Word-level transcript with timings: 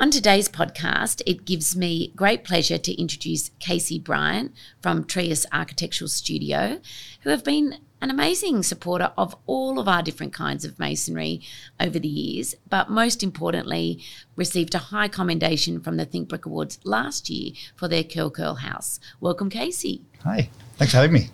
On 0.00 0.12
today's 0.12 0.48
podcast, 0.48 1.22
it 1.26 1.44
gives 1.44 1.74
me 1.74 2.12
great 2.14 2.44
pleasure 2.44 2.78
to 2.78 3.00
introduce 3.00 3.50
Casey 3.58 3.98
Bryant 3.98 4.52
from 4.80 5.02
Trias 5.02 5.44
Architectural 5.50 6.06
Studio, 6.06 6.78
who 7.22 7.30
have 7.30 7.42
been 7.42 7.78
an 8.00 8.08
amazing 8.08 8.62
supporter 8.62 9.10
of 9.18 9.34
all 9.46 9.80
of 9.80 9.88
our 9.88 10.00
different 10.00 10.32
kinds 10.32 10.64
of 10.64 10.78
masonry 10.78 11.40
over 11.80 11.98
the 11.98 12.06
years, 12.06 12.54
but 12.70 12.88
most 12.88 13.24
importantly, 13.24 14.00
received 14.36 14.76
a 14.76 14.78
high 14.78 15.08
commendation 15.08 15.80
from 15.80 15.96
the 15.96 16.04
Think 16.04 16.28
Brick 16.28 16.46
Awards 16.46 16.78
last 16.84 17.28
year 17.28 17.54
for 17.74 17.88
their 17.88 18.04
Curl 18.04 18.30
Curl 18.30 18.54
house. 18.54 19.00
Welcome, 19.20 19.50
Casey. 19.50 20.02
Hi, 20.22 20.48
thanks 20.76 20.92
for 20.92 20.98
having 20.98 21.12
me. 21.12 21.30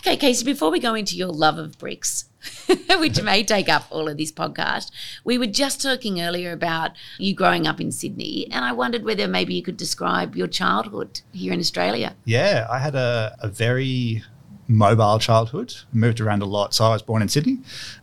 Okay, 0.00 0.16
Casey, 0.16 0.44
before 0.44 0.70
we 0.70 0.78
go 0.78 0.94
into 0.94 1.16
your 1.16 1.28
love 1.28 1.58
of 1.58 1.76
bricks, 1.78 2.26
which 2.98 3.20
may 3.20 3.42
take 3.42 3.68
up 3.68 3.86
all 3.90 4.08
of 4.08 4.16
this 4.16 4.30
podcast, 4.30 4.92
we 5.24 5.36
were 5.36 5.46
just 5.46 5.82
talking 5.82 6.20
earlier 6.20 6.52
about 6.52 6.92
you 7.18 7.34
growing 7.34 7.66
up 7.66 7.80
in 7.80 7.90
Sydney, 7.90 8.46
and 8.52 8.64
I 8.64 8.72
wondered 8.72 9.04
whether 9.04 9.26
maybe 9.26 9.54
you 9.54 9.62
could 9.62 9.76
describe 9.76 10.36
your 10.36 10.46
childhood 10.46 11.20
here 11.32 11.52
in 11.52 11.58
Australia. 11.58 12.14
Yeah, 12.24 12.66
I 12.70 12.78
had 12.78 12.94
a, 12.94 13.36
a 13.40 13.48
very 13.48 14.22
mobile 14.68 15.18
childhood, 15.18 15.74
moved 15.92 16.20
around 16.20 16.42
a 16.42 16.46
lot. 16.46 16.74
So 16.74 16.84
I 16.84 16.90
was 16.90 17.02
born 17.02 17.22
in 17.22 17.28
Sydney, 17.28 17.58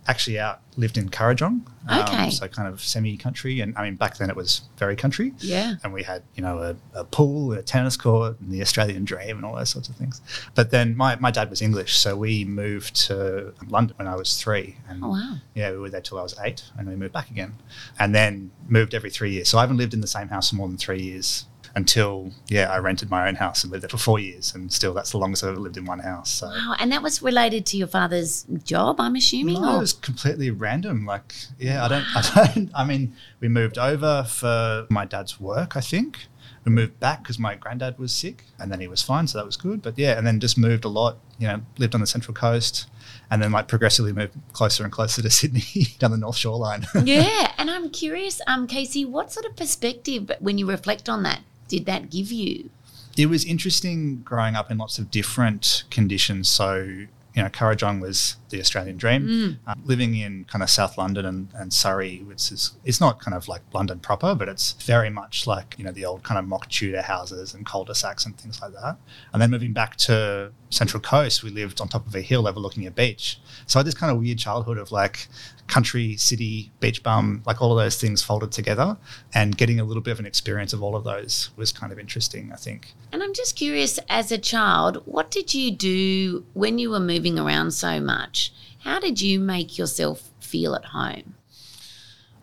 actually 0.08 0.40
out 0.40 0.62
lived 0.78 0.98
in 0.98 1.10
Kurrajong. 1.10 1.66
Um, 1.88 2.00
okay. 2.02 2.30
So 2.30 2.48
kind 2.48 2.68
of 2.68 2.82
semi-country, 2.82 3.62
and 3.62 3.78
I 3.78 3.84
mean 3.84 3.96
back 3.96 4.18
then 4.18 4.30
it 4.30 4.36
was 4.36 4.62
very 4.78 4.96
country. 4.96 5.34
Yeah. 5.40 5.76
And 5.84 5.94
we 5.94 6.04
had 6.04 6.24
you 6.36 6.42
know 6.42 6.58
a, 6.60 7.00
a, 7.00 7.04
pool, 7.04 7.54
a 7.54 7.62
tennis 7.62 7.96
court, 7.96 8.40
and 8.40 8.52
the 8.52 8.62
Australian 8.62 9.06
dream, 9.06 9.38
and 9.38 9.46
all 9.46 9.56
those 9.56 9.70
sorts 9.70 9.90
of 9.90 9.96
things. 9.96 10.22
But 10.56 10.72
then 10.72 10.96
my, 10.98 11.16
my 11.18 11.32
dad 11.32 11.50
was 11.50 11.62
English, 11.62 11.96
so 11.98 12.16
we 12.16 12.46
moved 12.46 12.96
to 13.08 13.54
London 13.68 13.96
when 13.98 14.08
I 14.08 14.16
was 14.16 14.38
three. 14.38 14.78
And 14.90 15.04
oh 15.04 15.10
wow. 15.10 15.36
Yeah, 15.54 15.72
we 15.72 15.78
were 15.78 15.90
there 15.90 16.02
till 16.02 16.20
I 16.20 16.24
was 16.24 16.38
eight, 16.44 16.64
and 16.78 16.88
we 16.88 16.96
moved 16.96 17.14
back 17.14 17.30
again, 17.30 17.54
and 18.00 18.14
then 18.14 18.52
moved 18.68 18.94
every 18.94 19.10
three 19.10 19.32
years. 19.32 19.50
So 19.50 19.58
I 19.58 19.62
haven't 19.62 19.78
lived 19.78 19.94
in 19.94 20.02
the 20.02 20.08
same 20.08 20.30
house 20.30 20.50
for 20.50 20.56
more 20.56 20.68
than 20.68 20.78
three 20.78 21.02
years 21.02 21.46
until 21.76 22.32
yeah, 22.48 22.72
I 22.72 22.78
rented 22.78 23.10
my 23.10 23.28
own 23.28 23.36
house 23.36 23.64
and 23.64 23.72
lived 23.72 23.84
there 23.84 23.90
for 23.90 23.98
four 23.98 24.18
years, 24.18 24.56
and 24.56 24.72
still 24.72 24.94
that's 24.94 25.12
the 25.12 25.18
longest 25.18 25.44
I've 25.44 25.52
ever 25.52 25.60
lived 25.60 25.78
in 25.78 25.86
one 25.86 26.00
house. 26.00 26.32
So. 26.32 26.48
Wow, 26.48 26.76
and 26.80 26.92
that 26.92 27.04
was 27.04 27.22
related 27.22 27.66
to 27.68 27.78
your 27.78 27.88
father's 27.88 28.44
job, 28.64 29.00
I'm 29.00 29.16
assuming. 29.16 29.62
No, 29.62 29.74
or? 29.74 29.76
it 29.78 29.80
was 29.80 29.94
completely 29.94 30.50
random. 30.52 31.06
Like, 31.06 31.34
yeah. 31.60 31.84
I 31.84 31.88
don't, 31.90 32.06
I 32.16 32.46
don't. 32.54 32.72
I 32.74 32.86
mean, 32.86 33.16
we 33.42 33.50
moved 33.50 33.78
over 33.78 34.24
for 34.24 34.88
my 34.90 35.06
dad's 35.06 35.40
work, 35.40 35.76
I 35.76 35.82
think. 35.82 36.28
We 36.64 36.72
moved 36.72 37.00
back 37.00 37.22
because 37.22 37.38
my 37.38 37.56
granddad 37.56 38.00
was 38.00 38.12
sick, 38.12 38.46
and 38.58 38.72
then 38.72 38.80
he 38.80 38.88
was 38.88 39.02
fine, 39.02 39.28
so 39.28 39.38
that 39.38 39.46
was 39.46 39.58
good. 39.58 39.82
But 39.82 40.00
yeah, 40.00 40.18
and 40.18 40.26
then 40.26 40.40
just 40.40 40.58
moved 40.58 40.86
a 40.86 40.90
lot. 40.90 41.18
You 41.38 41.48
know, 41.48 41.62
lived 41.78 41.94
on 41.94 42.02
the 42.02 42.08
central 42.08 42.34
coast, 42.34 42.88
and 43.30 43.44
then 43.44 43.52
like 43.52 43.68
progressively 43.68 44.14
moved 44.14 44.34
closer 44.54 44.84
and 44.84 44.94
closer 44.94 45.22
to 45.22 45.30
Sydney 45.40 45.88
down 46.00 46.12
the 46.12 46.18
North 46.18 46.38
Shoreline. 46.38 46.86
yeah, 47.04 47.52
and 47.58 47.70
I'm 47.70 47.90
curious, 47.90 48.40
um, 48.48 48.66
Casey, 48.66 49.04
what 49.04 49.34
sort 49.34 49.46
of 49.46 49.58
perspective 49.58 50.32
when 50.40 50.58
you 50.58 50.66
reflect 50.66 51.10
on 51.10 51.24
that 51.24 51.42
did 51.68 51.86
that 51.86 52.10
give 52.10 52.32
you? 52.32 52.70
It 53.18 53.28
was 53.28 53.46
interesting 53.46 54.22
growing 54.24 54.56
up 54.56 54.70
in 54.70 54.78
lots 54.78 55.00
of 55.00 55.10
different 55.10 55.86
conditions. 55.90 56.50
So 56.50 57.06
you 57.36 57.44
know, 57.44 57.50
Kurrajong 57.50 58.00
was 58.00 58.38
the 58.50 58.62
Australian 58.62 58.96
dream. 58.96 59.28
Mm. 59.28 59.58
Uh, 59.68 59.76
living 59.84 60.16
in 60.16 60.46
kind 60.46 60.64
of 60.64 60.70
South 60.70 60.98
London 60.98 61.26
and, 61.26 61.50
and 61.54 61.74
Surrey, 61.74 62.24
which 62.24 62.50
is 62.50 62.78
it's 62.86 63.02
not 63.02 63.20
kind 63.20 63.36
of 63.36 63.50
like 63.50 63.62
London 63.74 64.00
proper, 64.00 64.34
but 64.34 64.48
it's 64.48 64.72
very 64.84 65.10
much 65.10 65.46
like 65.46 65.76
you 65.78 65.84
know 65.84 65.92
the 65.92 66.06
old 66.06 66.24
kind 66.24 66.40
of 66.40 66.46
mock 66.48 66.70
Tudor 66.70 67.02
houses 67.02 67.54
and 67.54 67.66
cul-de-sacs 67.66 68.26
and 68.26 68.38
things 68.38 68.62
like 68.62 68.72
that. 68.72 68.96
And 69.34 69.42
then 69.42 69.52
moving 69.52 69.74
back 69.74 69.98
to 69.98 70.54
Central 70.76 71.02
Coast, 71.02 71.42
we 71.42 71.50
lived 71.50 71.80
on 71.80 71.88
top 71.88 72.06
of 72.06 72.14
a 72.16 72.22
hill 72.22 72.48
overlooking 72.48 72.86
a 72.86 72.92
beach. 72.92 73.40
So 73.66 73.78
I 73.78 73.80
had 73.80 73.88
this 73.88 73.94
kind 73.94 74.12
of 74.12 74.20
weird 74.20 74.38
childhood 74.38 74.78
of 74.78 74.92
like 74.92 75.28
country, 75.68 76.18
city, 76.18 76.72
beach 76.80 77.02
bum, 77.02 77.42
like 77.46 77.62
all 77.62 77.72
of 77.72 77.84
those 77.84 78.00
things 78.00 78.22
folded 78.22 78.52
together, 78.52 78.98
and 79.34 79.58
getting 79.58 79.80
a 79.80 79.84
little 79.84 80.04
bit 80.04 80.12
of 80.12 80.20
an 80.20 80.26
experience 80.26 80.74
of 80.74 80.84
all 80.84 80.96
of 80.96 81.04
those 81.04 81.50
was 81.56 81.72
kind 81.72 81.92
of 81.94 82.00
interesting, 82.00 82.52
I 82.52 82.58
think. 82.58 82.94
And 83.12 83.24
I'm 83.24 83.34
just 83.34 83.56
curious, 83.56 84.00
as 84.10 84.32
a 84.32 84.38
child, 84.38 85.02
what 85.06 85.32
did 85.32 85.54
you 85.54 85.72
do 85.72 86.46
when 86.54 86.78
you 86.78 86.90
were 86.90 87.00
moving 87.00 87.40
around 87.40 87.72
so 87.72 88.02
much? 88.02 88.54
How 88.80 89.00
did 89.00 89.22
you 89.22 89.40
make 89.40 89.78
yourself 89.78 90.30
feel 90.40 90.76
at 90.76 90.86
home? 90.86 91.36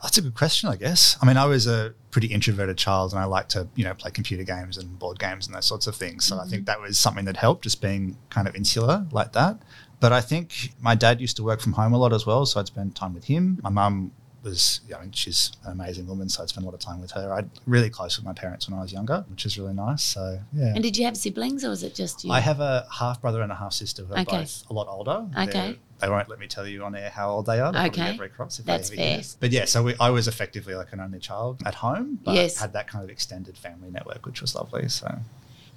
That's 0.03 0.19
a 0.19 0.23
good 0.23 0.35
question, 0.35 0.69
I 0.69 0.77
guess. 0.77 1.17
I 1.23 1.27
mean, 1.27 1.37
I 1.37 1.45
was 1.47 1.67
a 1.67 1.95
pretty 2.11 2.27
introverted 2.29 2.77
child 2.77 3.13
and 3.13 3.21
I 3.21 3.25
like 3.25 3.49
to, 3.51 3.69
you 3.77 3.85
know, 3.85 3.95
play 3.95 4.11
computer 4.11 4.43
games 4.43 4.77
and 4.77 4.99
board 4.99 5.19
games 5.19 5.47
and 5.47 5.55
those 5.55 5.67
sorts 5.67 5.87
of 5.87 5.95
things. 5.95 6.25
So 6.25 6.35
mm-hmm. 6.35 6.45
I 6.45 6.51
think 6.51 6.67
that 6.67 6.81
was 6.81 6.99
something 6.99 7.25
that 7.27 7.37
helped, 7.37 7.63
just 7.63 7.81
being 7.81 8.17
kind 8.29 8.49
of 8.49 8.57
insular 8.57 9.07
like 9.13 9.33
that. 9.33 9.63
But 10.01 10.13
I 10.13 10.21
think 10.21 10.73
my 10.81 10.97
dad 10.97 11.21
used 11.21 11.37
to 11.37 11.45
work 11.45 11.61
from 11.61 11.75
home 11.75 11.93
a 11.93 11.99
lot 11.99 12.13
as 12.13 12.27
well. 12.27 12.45
So 12.47 12.59
I'd 12.59 12.67
spend 12.67 12.97
time 12.97 13.15
with 13.15 13.25
him. 13.25 13.61
My 13.63 13.71
mum 13.71 14.11
was, 14.43 14.81
I 14.93 15.01
mean, 15.01 15.13
she's 15.13 15.53
an 15.65 15.71
amazing 15.71 16.09
woman, 16.09 16.29
so 16.29 16.43
I'd 16.43 16.49
spend 16.49 16.65
a 16.65 16.69
lot 16.69 16.75
of 16.75 16.81
time 16.81 17.01
with 17.01 17.13
her. 17.13 17.33
I'd 17.33 17.49
really 17.67 17.89
close 17.89 18.17
with 18.17 18.25
my 18.25 18.33
parents 18.33 18.69
when 18.69 18.77
I 18.77 18.83
was 18.83 18.93
younger, 18.93 19.25
which 19.29 19.47
is 19.47 19.57
really 19.57 19.75
nice. 19.75 20.03
So 20.03 20.41
yeah. 20.53 20.75
And 20.75 20.83
did 20.83 20.97
you 20.97 21.05
have 21.05 21.17
siblings, 21.17 21.65
or 21.65 21.69
was 21.69 21.85
it 21.85 21.95
just 21.95 22.25
you? 22.25 22.33
I 22.33 22.41
have 22.41 22.59
a 22.59 22.85
half 22.93 23.21
brother 23.21 23.43
and 23.43 23.53
a 23.53 23.55
half 23.55 23.73
sister 23.73 24.05
who 24.05 24.15
are 24.15 24.21
okay. 24.23 24.39
both 24.39 24.65
a 24.69 24.73
lot 24.73 24.89
older. 24.89 25.29
Okay. 25.39 25.53
They're, 25.53 25.75
they 26.03 26.11
won't 26.11 26.29
let 26.29 26.39
me 26.39 26.49
tell 26.49 26.67
you 26.67 26.83
on 26.85 26.95
air 26.97 27.11
how 27.11 27.31
old 27.31 27.47
they 27.47 27.61
are. 27.61 27.73
They're 27.73 27.87
okay. 27.87 28.17
Very 28.17 28.29
cross 28.29 28.59
if 28.59 28.67
That's 28.67 28.91
they 28.91 28.97
fair. 28.97 29.23
But 29.39 29.53
yeah, 29.53 29.67
so 29.67 29.85
we, 29.85 29.95
I 30.01 30.11
was 30.11 30.27
effectively 30.27 30.75
like 30.75 30.93
an 30.93 31.01
only 31.01 31.21
child 31.21 31.63
at 31.65 31.77
home, 31.77 32.19
but 32.23 32.35
yes. 32.35 32.61
had 32.61 32.73
that 32.73 32.89
kind 32.89 33.05
of 33.05 33.09
extended 33.11 33.57
family 33.57 33.91
network, 33.91 34.27
which 34.27 34.41
was 34.41 34.55
lovely. 34.55 34.89
So. 34.89 35.17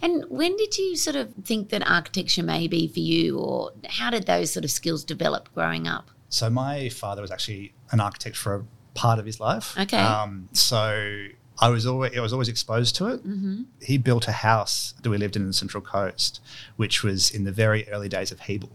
And 0.01 0.25
when 0.29 0.57
did 0.57 0.77
you 0.77 0.95
sort 0.95 1.15
of 1.15 1.33
think 1.43 1.69
that 1.69 1.87
architecture 1.87 2.43
may 2.43 2.67
be 2.67 2.87
for 2.87 2.99
you, 2.99 3.37
or 3.37 3.71
how 3.87 4.09
did 4.09 4.25
those 4.25 4.51
sort 4.51 4.65
of 4.65 4.71
skills 4.71 5.03
develop 5.03 5.53
growing 5.53 5.87
up? 5.87 6.09
So 6.29 6.49
my 6.49 6.89
father 6.89 7.21
was 7.21 7.31
actually 7.31 7.73
an 7.91 7.99
architect 7.99 8.35
for 8.35 8.55
a 8.55 8.65
part 8.95 9.19
of 9.19 9.25
his 9.25 9.39
life. 9.39 9.77
Okay. 9.77 9.97
Um, 9.97 10.49
so 10.53 11.27
I 11.59 11.69
was 11.69 11.85
always 11.85 12.17
I 12.17 12.21
was 12.21 12.33
always 12.33 12.49
exposed 12.49 12.95
to 12.97 13.07
it. 13.07 13.25
Mm-hmm. 13.25 13.63
He 13.81 13.97
built 13.97 14.27
a 14.27 14.31
house 14.31 14.95
that 15.01 15.09
we 15.09 15.17
lived 15.17 15.35
in 15.35 15.43
in 15.43 15.47
the 15.47 15.53
Central 15.53 15.81
Coast, 15.81 16.41
which 16.75 17.03
was 17.03 17.31
in 17.31 17.43
the 17.43 17.51
very 17.51 17.87
early 17.89 18.09
days 18.09 18.31
of 18.31 18.39
Hebel. 18.41 18.71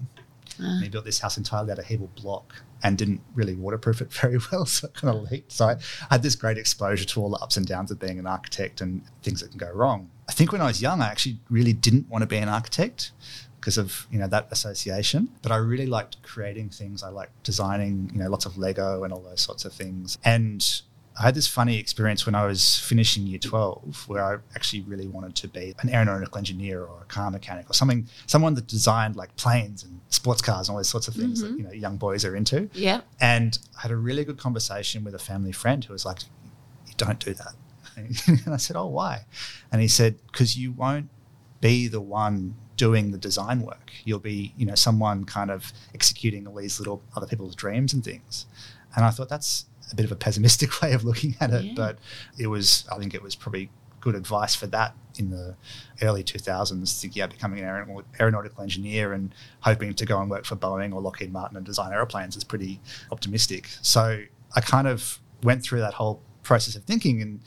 Uh. 0.63 0.81
he 0.81 0.89
built 0.89 1.05
this 1.05 1.21
house 1.21 1.37
entirely 1.37 1.73
out 1.73 1.79
of 1.79 1.87
Hebel 1.87 2.11
block 2.17 2.55
and 2.83 2.97
didn't 2.97 3.21
really 3.35 3.55
waterproof 3.55 4.01
it 4.01 4.13
very 4.21 4.39
well, 4.51 4.67
so 4.67 4.89
it 4.89 4.95
kind 4.95 5.15
of 5.15 5.31
leaked. 5.31 5.53
So 5.53 5.67
I 5.67 5.77
had 6.11 6.23
this 6.23 6.35
great 6.35 6.59
exposure 6.59 7.05
to 7.05 7.21
all 7.21 7.31
the 7.31 7.39
ups 7.39 7.57
and 7.57 7.67
downs 7.67 7.91
of 7.91 7.99
being 7.99 8.19
an 8.19 8.27
architect 8.27 8.81
and 8.81 9.03
things 9.23 9.41
that 9.41 9.51
can 9.51 9.59
go 9.59 9.71
wrong. 9.73 10.11
I 10.29 10.33
think 10.33 10.53
when 10.53 10.61
I 10.61 10.67
was 10.67 10.81
young, 10.81 11.01
I 11.01 11.09
actually 11.09 11.39
really 11.49 11.73
didn't 11.73 12.09
want 12.09 12.23
to 12.23 12.27
be 12.27 12.37
an 12.37 12.49
architect 12.49 13.13
because 13.61 13.77
of 13.77 14.07
you 14.11 14.19
know 14.19 14.29
that 14.29 14.49
association. 14.51 15.29
But 15.43 15.53
I 15.53 15.57
really 15.57 15.87
liked 15.87 16.23
creating 16.23 16.71
things. 16.71 17.03
I 17.03 17.11
liked 17.11 17.43
designing, 17.43 18.11
you 18.13 18.21
know, 18.21 18.31
lots 18.31 18.47
of 18.47 18.57
Lego 18.57 19.05
and 19.05 19.13
all 19.13 19.21
those 19.21 19.41
sorts 19.41 19.65
of 19.65 19.73
things. 19.73 20.19
And 20.25 20.65
I 21.21 21.25
had 21.25 21.35
this 21.35 21.47
funny 21.47 21.79
experience 21.79 22.25
when 22.25 22.35
I 22.35 22.47
was 22.47 22.79
finishing 22.79 23.27
year 23.27 23.39
12 23.39 24.09
where 24.09 24.25
I 24.25 24.39
actually 24.55 24.81
really 24.83 25.07
wanted 25.07 25.37
to 25.37 25.49
be 25.49 25.75
an 25.81 25.91
aeronautical 25.91 26.39
engineer 26.39 26.83
or 26.83 27.03
a 27.03 27.05
car 27.05 27.31
mechanic 27.31 27.69
or 27.69 27.75
something, 27.75 28.09
someone 28.27 28.55
that 28.55 28.67
designed 28.67 29.17
like 29.17 29.37
planes 29.37 29.85
and 29.85 30.01
sports 30.09 30.41
cars 30.41 30.69
and 30.69 30.73
all 30.73 30.79
those 30.79 30.89
sorts 30.89 31.09
of 31.09 31.15
things 31.15 31.43
mm-hmm. 31.43 31.53
that, 31.53 31.59
you 31.59 31.65
know, 31.65 31.73
young 31.73 31.99
boys 31.99 32.25
are 32.25 32.35
into. 32.35 32.71
Yeah. 32.73 33.03
And 33.21 33.59
I 33.77 33.83
had 33.83 33.91
a 33.91 33.97
really 33.97 34.25
good 34.25 34.39
conversation 34.39 35.05
with 35.05 35.15
a 35.15 35.19
family 35.19 35.53
friend 35.53 35.85
who 35.85 35.93
was 35.93 36.07
like, 36.07 36.21
you 36.87 36.95
don't 36.97 37.19
do 37.19 37.35
that. 37.35 37.55
And 38.47 38.55
I 38.55 38.57
said, 38.57 38.77
oh, 38.77 38.87
why? 38.87 39.27
And 39.71 39.83
he 39.83 39.89
said, 39.89 40.17
because 40.33 40.57
you 40.57 40.73
won't 40.73 41.11
be 41.61 41.87
the 41.87 42.01
one 42.01 42.55
doing 42.79 43.11
the 43.11 43.19
design 43.19 43.61
work. 43.61 43.93
You'll 44.05 44.21
be, 44.21 44.55
you 44.57 44.65
know, 44.65 44.75
someone 44.75 45.25
kind 45.25 45.51
of 45.51 45.71
executing 45.93 46.47
all 46.47 46.55
these 46.55 46.79
little 46.79 47.03
other 47.15 47.27
people's 47.27 47.55
dreams 47.55 47.93
and 47.93 48.03
things. 48.03 48.47
And 48.97 49.05
I 49.05 49.11
thought 49.11 49.29
that's 49.29 49.67
a 49.93 49.95
bit 49.95 50.05
of 50.05 50.13
a 50.13 50.17
pessimistic 50.17 50.83
way 50.83 50.93
of 50.93 51.05
looking 51.05 51.37
at 51.41 51.51
it, 51.51 51.65
yeah. 51.65 51.73
but 51.77 51.99
it 52.39 52.47
was, 52.47 52.87
I 52.93 52.99
think 52.99 53.15
it 53.15 53.23
was 53.23 53.35
probably 53.35 53.71
good 54.01 54.15
advice 54.15 54.55
for 54.55 54.67
that 54.69 54.95
in 55.19 55.31
the 55.31 55.55
early 56.03 56.25
2000s, 56.25 57.01
thinking 57.01 57.23
about 57.23 57.35
becoming 57.35 57.63
an 57.63 58.03
aeronautical 58.19 58.63
engineer 58.63 59.13
and 59.13 59.35
hoping 59.61 59.93
to 59.95 60.07
go 60.07 60.21
and 60.21 60.31
work 60.31 60.47
for 60.47 60.57
Boeing 60.57 60.95
or 60.95 61.01
Lockheed 61.01 61.33
Martin 61.33 61.57
and 61.57 61.67
design 61.67 61.93
aeroplanes 61.93 62.37
is 62.37 62.45
pretty 62.45 62.81
optimistic. 63.13 63.69
So 63.83 64.23
I 64.55 64.61
kind 64.61 64.89
of 64.89 65.21
went 65.43 65.63
through 65.63 65.81
that 65.81 65.95
whole 65.95 66.23
process 66.43 66.75
of 66.75 66.85
thinking 66.85 67.21
and 67.21 67.41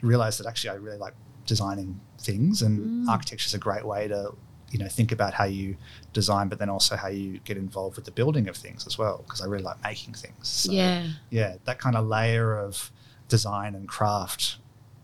realized 0.00 0.38
that 0.38 0.46
actually 0.46 0.70
I 0.70 0.74
really 0.74 0.98
like 0.98 1.14
designing 1.46 2.00
things 2.20 2.62
and 2.62 3.06
mm. 3.06 3.08
architecture 3.10 3.46
is 3.46 3.54
a 3.54 3.58
great 3.58 3.84
way 3.84 4.08
to 4.08 4.34
you 4.74 4.78
know 4.80 4.88
think 4.88 5.12
about 5.12 5.32
how 5.32 5.44
you 5.44 5.76
design 6.12 6.48
but 6.48 6.58
then 6.58 6.68
also 6.68 6.96
how 6.96 7.08
you 7.08 7.38
get 7.44 7.56
involved 7.56 7.96
with 7.96 8.04
the 8.04 8.10
building 8.10 8.48
of 8.48 8.56
things 8.56 8.86
as 8.86 8.98
well 8.98 9.22
because 9.24 9.40
i 9.40 9.46
really 9.46 9.64
like 9.64 9.82
making 9.82 10.12
things 10.12 10.48
so, 10.48 10.70
yeah 10.70 11.06
yeah 11.30 11.54
that 11.64 11.78
kind 11.78 11.96
of 11.96 12.06
layer 12.06 12.58
of 12.58 12.90
design 13.28 13.74
and 13.74 13.88
craft, 13.88 14.58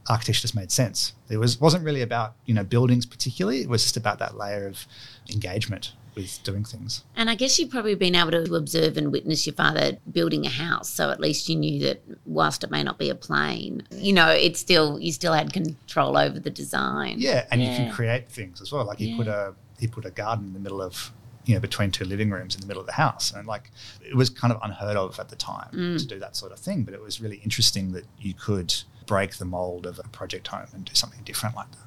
architecture 0.08 0.42
just 0.42 0.54
made 0.54 0.70
sense. 0.70 1.14
It 1.28 1.36
was 1.36 1.60
wasn't 1.60 1.84
really 1.84 2.02
about 2.02 2.34
you 2.46 2.54
know 2.54 2.64
buildings 2.64 3.06
particularly. 3.06 3.60
It 3.62 3.68
was 3.68 3.82
just 3.82 3.96
about 3.96 4.18
that 4.18 4.36
layer 4.36 4.66
of 4.66 4.86
engagement 5.32 5.92
with 6.20 6.42
doing 6.44 6.64
things. 6.64 7.04
And 7.16 7.28
I 7.30 7.34
guess 7.34 7.58
you've 7.58 7.70
probably 7.70 7.94
been 7.94 8.14
able 8.14 8.30
to 8.32 8.54
observe 8.54 8.96
and 8.96 9.10
witness 9.12 9.46
your 9.46 9.54
father 9.54 9.98
building 10.10 10.46
a 10.46 10.50
house, 10.50 10.88
so 10.90 11.10
at 11.10 11.20
least 11.20 11.48
you 11.48 11.56
knew 11.56 11.80
that 11.84 12.02
whilst 12.26 12.64
it 12.64 12.70
may 12.70 12.82
not 12.82 12.98
be 12.98 13.10
a 13.10 13.14
plane, 13.14 13.82
you 13.92 14.12
know, 14.12 14.28
it's 14.28 14.60
still 14.60 14.98
you 15.00 15.12
still 15.12 15.32
had 15.32 15.52
control 15.52 16.16
over 16.16 16.38
the 16.38 16.50
design. 16.50 17.16
Yeah, 17.18 17.46
and 17.50 17.60
you 17.62 17.68
can 17.68 17.90
create 17.92 18.28
things 18.28 18.60
as 18.60 18.72
well. 18.72 18.84
Like 18.84 18.98
he 18.98 19.16
put 19.16 19.26
a 19.28 19.54
he 19.78 19.86
put 19.86 20.04
a 20.04 20.10
garden 20.10 20.46
in 20.48 20.52
the 20.52 20.60
middle 20.60 20.82
of 20.82 21.12
you 21.46 21.54
know 21.54 21.60
between 21.60 21.90
two 21.90 22.04
living 22.04 22.30
rooms 22.30 22.54
in 22.54 22.60
the 22.60 22.66
middle 22.66 22.80
of 22.80 22.86
the 22.86 22.92
house, 22.92 23.32
and 23.32 23.46
like 23.46 23.70
it 24.06 24.14
was 24.14 24.28
kind 24.30 24.52
of 24.52 24.60
unheard 24.62 24.96
of 24.96 25.18
at 25.18 25.28
the 25.30 25.36
time 25.36 25.70
Mm. 25.72 25.98
to 25.98 26.06
do 26.06 26.18
that 26.18 26.36
sort 26.36 26.52
of 26.52 26.58
thing. 26.58 26.84
But 26.84 26.94
it 26.94 27.02
was 27.02 27.20
really 27.20 27.40
interesting 27.42 27.92
that 27.92 28.04
you 28.18 28.34
could 28.34 28.74
break 29.06 29.36
the 29.38 29.44
mold 29.44 29.86
of 29.86 29.98
a 29.98 30.04
project 30.08 30.48
home 30.48 30.68
and 30.72 30.84
do 30.84 30.94
something 30.94 31.22
different 31.24 31.56
like 31.56 31.70
that. 31.72 31.78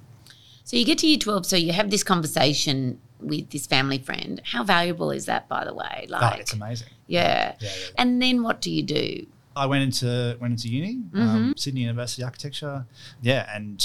So 0.63 0.77
you 0.77 0.85
get 0.85 0.97
to 0.99 1.07
year 1.07 1.17
twelve, 1.17 1.45
so 1.45 1.55
you 1.55 1.73
have 1.73 1.89
this 1.89 2.03
conversation 2.03 2.99
with 3.19 3.49
this 3.51 3.65
family 3.65 3.97
friend. 3.99 4.41
How 4.45 4.63
valuable 4.63 5.11
is 5.11 5.25
that, 5.25 5.47
by 5.47 5.65
the 5.65 5.73
way? 5.73 6.07
Oh, 6.09 6.11
Like, 6.11 6.39
it's 6.41 6.53
amazing. 6.53 6.87
yeah. 7.07 7.55
Yeah, 7.59 7.69
yeah. 7.69 7.85
And 7.97 8.21
then 8.21 8.43
what 8.43 8.61
do 8.61 8.71
you 8.71 8.83
do? 8.83 9.25
I 9.55 9.65
went 9.65 9.83
into 9.83 10.37
went 10.41 10.51
into 10.53 10.67
uni, 10.69 10.95
Mm-hmm. 10.95 11.19
um, 11.21 11.53
Sydney 11.57 11.81
University 11.81 12.23
Architecture. 12.23 12.85
Yeah, 13.21 13.49
and 13.55 13.77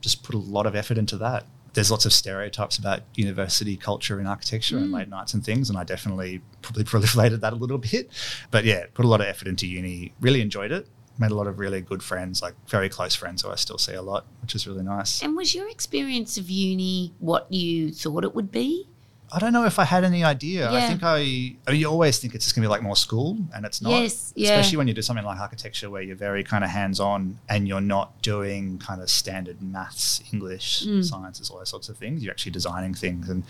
just 0.00 0.22
put 0.22 0.34
a 0.34 0.38
lot 0.38 0.66
of 0.66 0.74
effort 0.74 0.98
into 0.98 1.16
that. 1.18 1.46
There's 1.74 1.90
lots 1.90 2.04
of 2.04 2.12
stereotypes 2.12 2.76
about 2.76 3.00
university 3.14 3.76
culture 3.76 4.20
in 4.20 4.26
architecture 4.26 4.76
Mm. 4.76 4.82
and 4.82 4.92
late 4.92 5.08
nights 5.08 5.32
and 5.32 5.44
things, 5.44 5.70
and 5.70 5.78
I 5.78 5.84
definitely 5.84 6.42
probably 6.60 6.84
proliferated 6.92 7.40
that 7.40 7.52
a 7.52 7.56
little 7.56 7.78
bit. 7.78 8.10
But 8.50 8.64
yeah, 8.64 8.86
put 8.94 9.04
a 9.04 9.08
lot 9.08 9.20
of 9.20 9.26
effort 9.26 9.48
into 9.48 9.66
uni. 9.66 10.12
Really 10.20 10.40
enjoyed 10.42 10.72
it. 10.72 10.86
Made 11.22 11.30
a 11.30 11.34
lot 11.42 11.46
of 11.46 11.58
really 11.64 11.80
good 11.80 12.02
friends, 12.02 12.42
like 12.42 12.54
very 12.76 12.88
close 12.88 13.14
friends 13.14 13.42
who 13.42 13.48
I 13.50 13.54
still 13.66 13.78
see 13.78 13.94
a 13.94 14.02
lot, 14.02 14.22
which 14.42 14.54
is 14.56 14.66
really 14.66 14.82
nice. 14.82 15.22
And 15.22 15.36
was 15.36 15.54
your 15.54 15.68
experience 15.76 16.36
of 16.36 16.50
uni 16.50 17.12
what 17.20 17.44
you 17.52 17.92
thought 17.92 18.24
it 18.24 18.34
would 18.34 18.50
be? 18.50 18.88
I 19.34 19.38
don't 19.38 19.52
know 19.56 19.64
if 19.64 19.78
I 19.78 19.84
had 19.84 20.02
any 20.04 20.22
idea. 20.24 20.70
I 20.70 20.80
think 20.88 21.02
I, 21.02 21.18
I 21.66 21.70
mean, 21.70 21.80
you 21.80 21.86
always 21.86 22.18
think 22.18 22.34
it's 22.34 22.44
just 22.44 22.54
going 22.54 22.62
to 22.64 22.68
be 22.68 22.70
like 22.76 22.82
more 22.82 22.96
school, 22.96 23.38
and 23.54 23.64
it's 23.64 23.80
not. 23.80 23.90
Yes, 24.02 24.32
yeah. 24.36 24.50
Especially 24.50 24.76
when 24.78 24.88
you 24.88 24.94
do 24.94 25.00
something 25.08 25.24
like 25.24 25.38
architecture 25.38 25.88
where 25.88 26.02
you're 26.02 26.16
very 26.28 26.42
kind 26.52 26.64
of 26.64 26.70
hands 26.70 26.98
on 27.00 27.38
and 27.48 27.66
you're 27.68 27.80
not 27.96 28.20
doing 28.20 28.78
kind 28.78 29.00
of 29.00 29.08
standard 29.08 29.62
maths, 29.62 30.22
English, 30.32 30.84
Mm. 30.86 31.02
sciences, 31.04 31.48
all 31.50 31.58
those 31.60 31.70
sorts 31.76 31.88
of 31.88 31.96
things. 31.96 32.22
You're 32.22 32.32
actually 32.32 32.52
designing 32.60 32.94
things. 33.04 33.28
And 33.32 33.44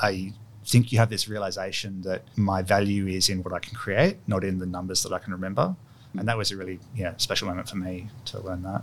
I 0.00 0.32
think 0.64 0.92
you 0.92 0.98
have 0.98 1.10
this 1.10 1.28
realization 1.28 2.02
that 2.02 2.22
my 2.36 2.62
value 2.62 3.06
is 3.18 3.28
in 3.28 3.42
what 3.42 3.52
I 3.52 3.58
can 3.58 3.74
create, 3.74 4.16
not 4.26 4.44
in 4.44 4.54
the 4.60 4.66
numbers 4.66 5.02
that 5.02 5.12
I 5.12 5.18
can 5.18 5.32
remember. 5.32 5.74
And 6.18 6.28
that 6.28 6.36
was 6.36 6.50
a 6.50 6.56
really 6.56 6.80
yeah 6.94 7.14
special 7.16 7.48
moment 7.48 7.68
for 7.68 7.76
me 7.76 8.08
to 8.26 8.40
learn 8.40 8.62
that. 8.62 8.82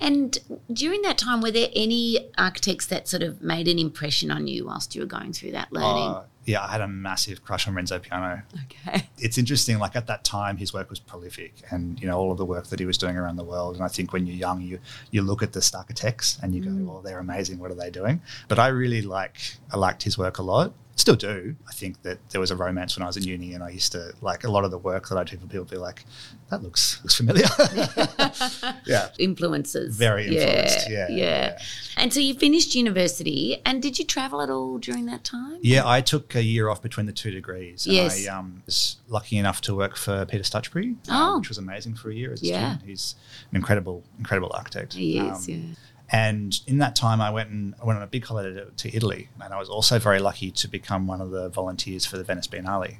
And 0.00 0.36
during 0.72 1.02
that 1.02 1.16
time, 1.16 1.40
were 1.40 1.52
there 1.52 1.68
any 1.76 2.32
architects 2.36 2.86
that 2.86 3.06
sort 3.06 3.22
of 3.22 3.40
made 3.40 3.68
an 3.68 3.78
impression 3.78 4.32
on 4.32 4.48
you 4.48 4.66
whilst 4.66 4.96
you 4.96 5.00
were 5.00 5.06
going 5.06 5.32
through 5.32 5.52
that 5.52 5.72
learning? 5.72 6.08
Uh, 6.08 6.24
yeah, 6.44 6.64
I 6.64 6.68
had 6.68 6.80
a 6.80 6.88
massive 6.88 7.44
crush 7.44 7.68
on 7.68 7.74
Renzo 7.74 8.00
Piano. 8.00 8.42
okay. 8.64 9.06
it's 9.18 9.38
interesting 9.38 9.78
like 9.78 9.94
at 9.94 10.08
that 10.08 10.24
time 10.24 10.56
his 10.56 10.72
work 10.74 10.90
was 10.90 10.98
prolific 10.98 11.54
and 11.70 12.00
you 12.00 12.08
know 12.08 12.18
all 12.18 12.32
of 12.32 12.38
the 12.38 12.44
work 12.44 12.66
that 12.66 12.80
he 12.80 12.86
was 12.86 12.98
doing 12.98 13.16
around 13.16 13.36
the 13.36 13.44
world 13.44 13.76
and 13.76 13.84
i 13.84 13.88
think 13.88 14.12
when 14.12 14.26
you're 14.26 14.36
young 14.36 14.60
you 14.60 14.80
you 15.12 15.22
look 15.22 15.42
at 15.42 15.52
the 15.52 15.72
architects 15.76 16.38
and 16.42 16.54
you 16.54 16.60
go 16.60 16.70
well 16.84 17.00
they're 17.00 17.20
amazing 17.20 17.58
what 17.58 17.70
are 17.70 17.74
they 17.74 17.90
doing 17.90 18.20
but 18.48 18.58
i 18.58 18.66
really 18.66 19.02
like 19.02 19.36
i 19.72 19.76
liked 19.76 20.02
his 20.02 20.18
work 20.18 20.38
a 20.38 20.42
lot 20.42 20.72
still 20.96 21.16
do 21.16 21.56
i 21.68 21.72
think 21.72 22.00
that 22.02 22.18
there 22.30 22.40
was 22.40 22.50
a 22.50 22.56
romance 22.56 22.96
when 22.96 23.02
i 23.02 23.06
was 23.06 23.16
in 23.16 23.22
uni 23.24 23.54
and 23.54 23.64
i 23.64 23.70
used 23.70 23.92
to 23.92 24.12
like 24.20 24.44
a 24.44 24.50
lot 24.50 24.64
of 24.64 24.70
the 24.70 24.78
work 24.78 25.08
that 25.08 25.16
i 25.18 25.24
do 25.24 25.36
for 25.36 25.46
people 25.46 25.64
be 25.64 25.76
like 25.76 26.04
that 26.50 26.62
looks 26.62 27.00
looks 27.02 27.14
familiar 27.14 27.46
yeah 28.86 29.08
Influences. 29.18 29.96
Very 29.96 30.26
influenced, 30.26 30.90
yeah, 30.90 31.06
yeah. 31.08 31.16
yeah. 31.16 31.58
And 31.96 32.12
so 32.12 32.20
you 32.20 32.34
finished 32.34 32.74
university, 32.74 33.60
and 33.64 33.80
did 33.82 33.98
you 33.98 34.04
travel 34.04 34.40
at 34.42 34.50
all 34.50 34.78
during 34.78 35.06
that 35.06 35.24
time? 35.24 35.58
Yeah, 35.62 35.82
I 35.86 36.00
took 36.00 36.34
a 36.34 36.42
year 36.42 36.68
off 36.68 36.82
between 36.82 37.06
the 37.06 37.12
two 37.12 37.30
degrees. 37.30 37.86
Yes. 37.86 38.26
I 38.26 38.32
um, 38.36 38.62
was 38.66 38.96
lucky 39.08 39.36
enough 39.38 39.60
to 39.62 39.74
work 39.74 39.96
for 39.96 40.24
Peter 40.26 40.42
Stutchbury, 40.44 40.88
um, 40.88 40.96
Oh. 41.10 41.38
which 41.38 41.48
was 41.48 41.58
amazing 41.58 41.94
for 41.94 42.10
a 42.10 42.14
year 42.14 42.32
as 42.32 42.42
a 42.42 42.46
Yeah. 42.46 42.70
student. 42.72 42.88
He's 42.88 43.14
an 43.50 43.56
incredible, 43.56 44.04
incredible 44.18 44.50
architect. 44.54 44.94
He 44.94 45.18
is, 45.18 45.48
Um, 45.48 45.54
yeah. 45.54 45.74
And 46.10 46.60
in 46.66 46.78
that 46.78 46.94
time, 46.94 47.20
I 47.20 47.30
went 47.30 47.48
and 47.50 47.74
I 47.80 47.86
went 47.86 47.96
on 47.96 48.02
a 48.02 48.06
big 48.06 48.24
holiday 48.24 48.60
to, 48.60 48.66
to 48.70 48.94
Italy, 48.96 49.28
and 49.42 49.54
I 49.54 49.58
was 49.58 49.70
also 49.70 49.98
very 49.98 50.18
lucky 50.18 50.50
to 50.50 50.68
become 50.68 51.06
one 51.06 51.20
of 51.22 51.30
the 51.30 51.48
volunteers 51.48 52.04
for 52.04 52.18
the 52.18 52.24
Venice 52.24 52.46
Biennale, 52.46 52.96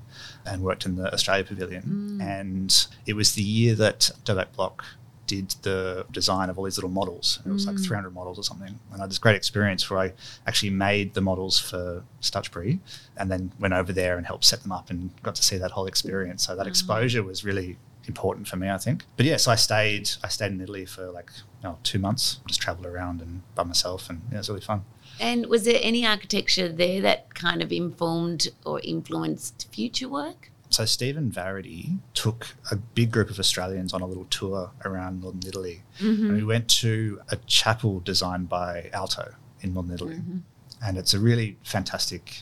and 0.46 0.62
worked 0.62 0.86
in 0.86 0.96
the 0.96 1.12
Australia 1.12 1.44
Pavilion. 1.44 2.18
Mm. 2.20 2.22
And 2.22 2.86
it 3.06 3.14
was 3.14 3.34
the 3.34 3.42
year 3.42 3.74
that 3.74 4.10
Dobak 4.24 4.52
Block 4.54 4.84
did 5.26 5.50
the 5.62 6.04
design 6.10 6.50
of 6.50 6.58
all 6.58 6.64
these 6.64 6.76
little 6.76 6.90
models. 6.90 7.38
It 7.46 7.50
was 7.50 7.66
like 7.66 7.76
Mm. 7.76 7.86
300 7.86 8.10
models 8.14 8.38
or 8.38 8.44
something, 8.44 8.78
and 8.90 9.00
I 9.00 9.04
had 9.04 9.10
this 9.10 9.18
great 9.18 9.36
experience 9.36 9.88
where 9.90 10.00
I 10.00 10.12
actually 10.46 10.70
made 10.70 11.14
the 11.14 11.20
models 11.20 11.58
for 11.58 12.04
Stutchbury, 12.20 12.80
and 13.16 13.30
then 13.30 13.52
went 13.60 13.74
over 13.74 13.92
there 13.92 14.16
and 14.16 14.26
helped 14.26 14.44
set 14.44 14.62
them 14.62 14.72
up, 14.72 14.90
and 14.90 15.10
got 15.22 15.34
to 15.34 15.42
see 15.42 15.58
that 15.58 15.72
whole 15.72 15.86
experience. 15.86 16.46
So 16.46 16.56
that 16.56 16.66
exposure 16.66 17.22
was 17.22 17.44
really 17.44 17.76
important 18.06 18.48
for 18.48 18.56
me, 18.56 18.70
I 18.70 18.78
think. 18.78 19.04
But 19.16 19.26
yeah, 19.26 19.36
so 19.36 19.50
I 19.50 19.56
stayed. 19.56 20.10
I 20.22 20.28
stayed 20.28 20.52
in 20.52 20.60
Italy 20.60 20.86
for 20.86 21.10
like 21.10 21.30
you 21.62 21.68
know, 21.68 21.78
two 21.82 21.98
months. 21.98 22.40
Just 22.46 22.60
travelled 22.60 22.86
around 22.86 23.20
and 23.20 23.42
by 23.54 23.64
myself, 23.64 24.10
and 24.10 24.22
yeah, 24.30 24.36
it 24.36 24.38
was 24.38 24.48
really 24.48 24.60
fun. 24.60 24.84
And 25.20 25.46
was 25.46 25.64
there 25.64 25.78
any 25.82 26.06
architecture 26.06 26.68
there 26.68 27.00
that 27.02 27.34
kind 27.34 27.62
of 27.62 27.70
informed 27.70 28.48
or 28.64 28.80
influenced 28.80 29.68
future 29.72 30.08
work? 30.08 30.50
So 30.70 30.86
Stephen 30.86 31.30
Varady 31.30 31.98
took 32.14 32.56
a 32.70 32.76
big 32.76 33.10
group 33.10 33.28
of 33.28 33.38
Australians 33.38 33.92
on 33.92 34.00
a 34.00 34.06
little 34.06 34.24
tour 34.24 34.70
around 34.86 35.20
northern 35.20 35.42
Italy, 35.46 35.82
mm-hmm. 36.00 36.26
and 36.26 36.36
we 36.36 36.44
went 36.44 36.68
to 36.80 37.20
a 37.28 37.36
chapel 37.36 38.00
designed 38.00 38.48
by 38.48 38.90
Aalto 38.94 39.34
in 39.60 39.74
northern 39.74 39.94
Italy, 39.94 40.16
mm-hmm. 40.16 40.38
and 40.82 40.96
it's 40.96 41.12
a 41.12 41.18
really 41.18 41.58
fantastic 41.62 42.38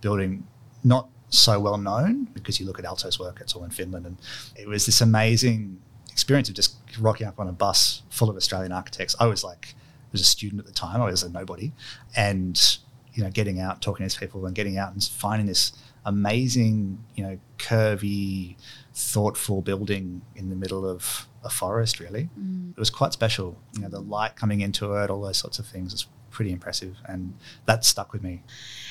building. 0.00 0.46
Not 0.82 1.08
so 1.38 1.60
well 1.60 1.78
known 1.78 2.24
because 2.34 2.60
you 2.60 2.66
look 2.66 2.78
at 2.78 2.84
Aalto's 2.84 3.18
work; 3.18 3.40
it's 3.40 3.54
all 3.54 3.64
in 3.64 3.70
Finland, 3.70 4.06
and 4.06 4.16
it 4.56 4.68
was 4.68 4.86
this 4.86 5.00
amazing 5.00 5.80
experience 6.10 6.48
of 6.48 6.54
just 6.54 6.76
rocking 7.00 7.26
up 7.26 7.38
on 7.40 7.48
a 7.48 7.52
bus 7.52 8.02
full 8.10 8.30
of 8.30 8.36
Australian 8.36 8.72
architects. 8.72 9.16
I 9.18 9.26
was 9.26 9.42
like, 9.42 9.74
I 9.74 10.08
was 10.12 10.20
a 10.20 10.24
student 10.24 10.60
at 10.60 10.66
the 10.66 10.72
time; 10.72 11.00
I 11.02 11.06
was 11.06 11.22
a 11.22 11.30
nobody, 11.30 11.72
and 12.16 12.78
you 13.12 13.22
know, 13.22 13.30
getting 13.30 13.60
out, 13.60 13.80
talking 13.80 14.08
to 14.08 14.12
these 14.12 14.18
people, 14.18 14.44
and 14.46 14.54
getting 14.54 14.78
out 14.78 14.92
and 14.92 15.02
finding 15.02 15.46
this 15.46 15.72
amazing, 16.04 16.98
you 17.14 17.24
know, 17.24 17.38
curvy, 17.58 18.56
thoughtful 18.92 19.62
building 19.62 20.22
in 20.36 20.50
the 20.50 20.56
middle 20.56 20.88
of 20.88 21.26
a 21.42 21.50
forest. 21.50 22.00
Really, 22.00 22.28
mm. 22.38 22.70
it 22.72 22.78
was 22.78 22.90
quite 22.90 23.12
special. 23.12 23.56
You 23.74 23.82
know, 23.82 23.88
the 23.88 24.00
light 24.00 24.36
coming 24.36 24.60
into 24.60 24.94
it, 24.94 25.10
all 25.10 25.22
those 25.22 25.38
sorts 25.38 25.58
of 25.58 25.66
things. 25.66 26.06
Pretty 26.34 26.50
impressive, 26.50 26.96
and 27.06 27.34
that 27.64 27.84
stuck 27.84 28.12
with 28.12 28.24
me. 28.24 28.42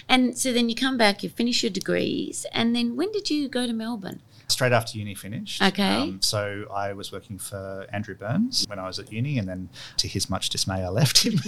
And 0.08 0.38
so 0.38 0.54
then 0.54 0.70
you 0.70 0.76
come 0.76 0.98
back, 0.98 1.24
you 1.24 1.30
finish 1.30 1.62
your 1.62 1.72
degrees, 1.72 2.46
and 2.54 2.74
then 2.74 2.96
when 2.96 3.12
did 3.12 3.30
you 3.30 3.50
go 3.50 3.68
to 3.68 3.74
Melbourne? 3.74 4.22
Straight 4.54 4.72
after 4.72 4.98
uni 4.98 5.16
finished. 5.16 5.62
Okay. 5.62 5.84
Um, 5.98 6.22
so 6.22 6.66
I 6.74 6.94
was 6.94 7.12
working 7.12 7.38
for 7.40 7.88
Andrew 7.92 8.14
Burns 8.16 8.66
when 8.70 8.78
I 8.80 8.86
was 8.88 9.00
at 9.00 9.12
uni, 9.12 9.38
and 9.40 9.48
then 9.48 9.70
to 9.98 10.08
his 10.08 10.30
much 10.30 10.50
dismay, 10.50 10.84
I 10.84 10.90
left 11.02 11.24
him. 11.26 11.40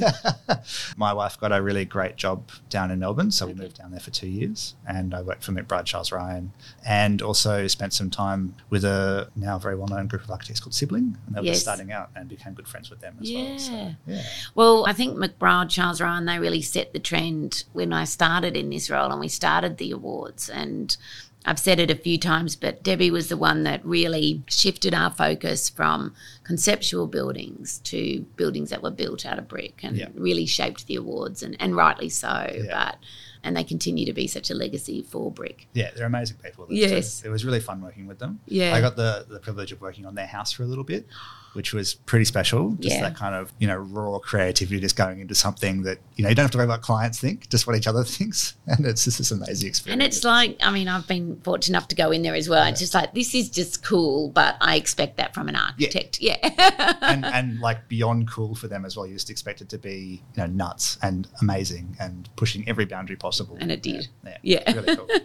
My 0.97 1.13
wife 1.13 1.39
got 1.39 1.51
a 1.51 1.61
really 1.61 1.85
great 1.85 2.15
job 2.15 2.49
down 2.69 2.89
in 2.91 2.99
Melbourne, 2.99 3.31
so 3.31 3.45
we 3.45 3.51
Okay. 3.53 3.61
moved 3.61 3.77
down 3.77 3.91
there 3.91 3.99
for 3.99 4.11
two 4.11 4.27
years, 4.27 4.75
and 4.87 5.13
I 5.13 5.21
worked 5.21 5.43
for 5.43 5.51
McBride 5.51 5.85
Charles 5.85 6.11
Ryan, 6.11 6.51
and 6.85 7.21
also 7.21 7.67
spent 7.67 7.93
some 7.93 8.09
time 8.09 8.55
with 8.69 8.83
a 8.83 9.29
now 9.35 9.57
very 9.59 9.75
well-known 9.75 10.07
group 10.07 10.23
of 10.23 10.31
architects 10.31 10.59
called 10.59 10.73
Sibling, 10.73 11.17
and 11.27 11.35
they 11.35 11.39
were 11.41 11.45
Yes. 11.45 11.55
just 11.57 11.65
starting 11.65 11.91
out, 11.91 12.09
and 12.15 12.27
became 12.27 12.53
good 12.53 12.67
friends 12.67 12.89
with 12.89 13.01
them 13.01 13.17
as 13.21 13.31
well. 13.31 13.57
So, 13.59 13.71
Yeah. 13.73 13.93
yeah. 14.07 14.21
Well, 14.55 14.85
I 14.87 14.93
think 14.93 15.15
McBride, 15.17 15.69
Charles 15.69 16.01
Ryan, 16.01 16.25
they 16.25 16.39
really 16.39 16.61
set 16.63 16.91
the 16.93 16.99
trend 16.99 17.63
when 17.73 17.93
I 17.93 18.05
started 18.05 18.57
in 18.57 18.69
this 18.71 18.89
role 18.89 19.11
and 19.11 19.19
we 19.19 19.27
started 19.27 19.77
the 19.77 19.91
awards. 19.91 20.49
And 20.49 20.95
I've 21.45 21.59
said 21.59 21.79
it 21.79 21.91
a 21.91 21.95
few 21.95 22.17
times, 22.17 22.55
but 22.55 22.81
Debbie 22.83 23.11
was 23.11 23.29
the 23.29 23.37
one 23.37 23.63
that 23.63 23.85
really 23.85 24.43
shifted 24.47 24.93
our 24.93 25.11
focus 25.11 25.69
from 25.69 26.13
conceptual 26.43 27.07
buildings 27.07 27.79
to 27.85 28.21
buildings 28.35 28.69
that 28.71 28.81
were 28.81 28.91
built 28.91 29.25
out 29.25 29.37
of 29.39 29.47
brick 29.47 29.81
and 29.83 29.95
Yeah. 29.97 30.07
really 30.15 30.45
shaped 30.45 30.87
the 30.87 30.95
awards, 30.95 31.43
and, 31.43 31.55
and 31.59 31.75
rightly 31.75 32.09
so. 32.09 32.27
Yeah. 32.53 32.63
But 32.71 32.97
and 33.43 33.55
they 33.55 33.63
continue 33.63 34.07
to 34.07 34.13
be 34.13 34.25
such 34.27 34.49
a 34.49 34.55
legacy 34.55 35.03
for 35.03 35.31
brick. 35.31 35.67
Yeah, 35.73 35.91
they're 35.95 36.07
amazing 36.07 36.37
people. 36.43 36.65
Yes. 36.67 37.23
It 37.23 37.29
was 37.29 37.45
really 37.45 37.59
fun 37.59 37.79
working 37.79 38.07
with 38.07 38.17
them. 38.17 38.39
Yeah. 38.47 38.73
I 38.73 38.81
got 38.81 38.95
the, 38.95 39.27
the 39.29 39.37
privilege 39.39 39.71
of 39.71 39.79
working 39.81 40.07
on 40.07 40.15
their 40.15 40.25
house 40.25 40.51
for 40.51 40.63
a 40.63 40.65
little 40.65 40.83
bit, 40.83 41.05
which 41.55 41.73
was 41.73 41.93
pretty 41.93 42.25
special. 42.25 42.71
Just 42.79 42.95
Yeah. 42.95 43.01
that 43.03 43.15
kind 43.15 43.35
of, 43.35 43.53
you 43.59 43.67
know, 43.67 43.77
raw 43.77 44.19
creativity 44.19 44.79
just 44.79 44.95
going 44.95 45.19
into 45.19 45.35
something 45.35 45.83
that, 45.83 45.99
you 46.15 46.23
know, 46.23 46.29
you 46.29 46.35
don't 46.35 46.43
have 46.43 46.51
to 46.51 46.57
worry 46.57 46.65
about 46.65 46.81
clients 46.81 47.19
think, 47.19 47.49
just 47.49 47.65
what 47.67 47.75
each 47.75 47.87
other 47.87 48.03
thinks. 48.17 48.55
And 48.67 48.85
it's 48.85 49.03
just 49.03 49.17
this 49.17 49.31
amazing 49.31 49.67
experience. 49.69 49.93
And 49.93 50.03
it's 50.03 50.23
like, 50.23 50.57
I 50.61 50.71
mean, 50.71 50.87
I've 50.87 51.07
been 51.07 51.39
fortunate 51.43 51.75
enough 51.77 51.87
to 51.89 51.95
go 51.95 52.11
in 52.11 52.21
there 52.21 52.35
as 52.35 52.49
well. 52.49 52.65
It's 52.67 52.79
just 52.79 52.93
like, 52.93 53.13
this 53.13 53.33
is 53.35 53.49
just 53.49 53.83
cool, 53.83 54.29
but 54.29 54.55
I 54.61 54.75
expect 54.75 55.17
that 55.17 55.33
from 55.33 55.49
an 55.49 55.55
architect. 55.55 56.19
Yeah. 56.21 56.37
and, 57.01 57.25
and 57.25 57.59
like 57.59 57.87
beyond 57.87 58.29
cool 58.29 58.55
for 58.55 58.67
them 58.67 58.85
as 58.85 58.97
well. 58.97 59.05
You 59.07 59.13
just 59.13 59.29
expect 59.29 59.61
it 59.61 59.69
to 59.69 59.77
be, 59.77 60.21
you 60.35 60.43
know, 60.43 60.47
nuts 60.47 60.97
and 61.01 61.27
amazing 61.41 61.95
and 61.99 62.29
pushing 62.35 62.67
every 62.67 62.85
boundary 62.85 63.15
possible. 63.15 63.25
possible. 63.25 63.57
And 63.59 63.71
it 63.71 63.81
did. 63.81 64.07
Yeah. 64.23 64.37
Yeah. 64.43 64.71
Really 64.73 64.95
cool. 64.95 65.07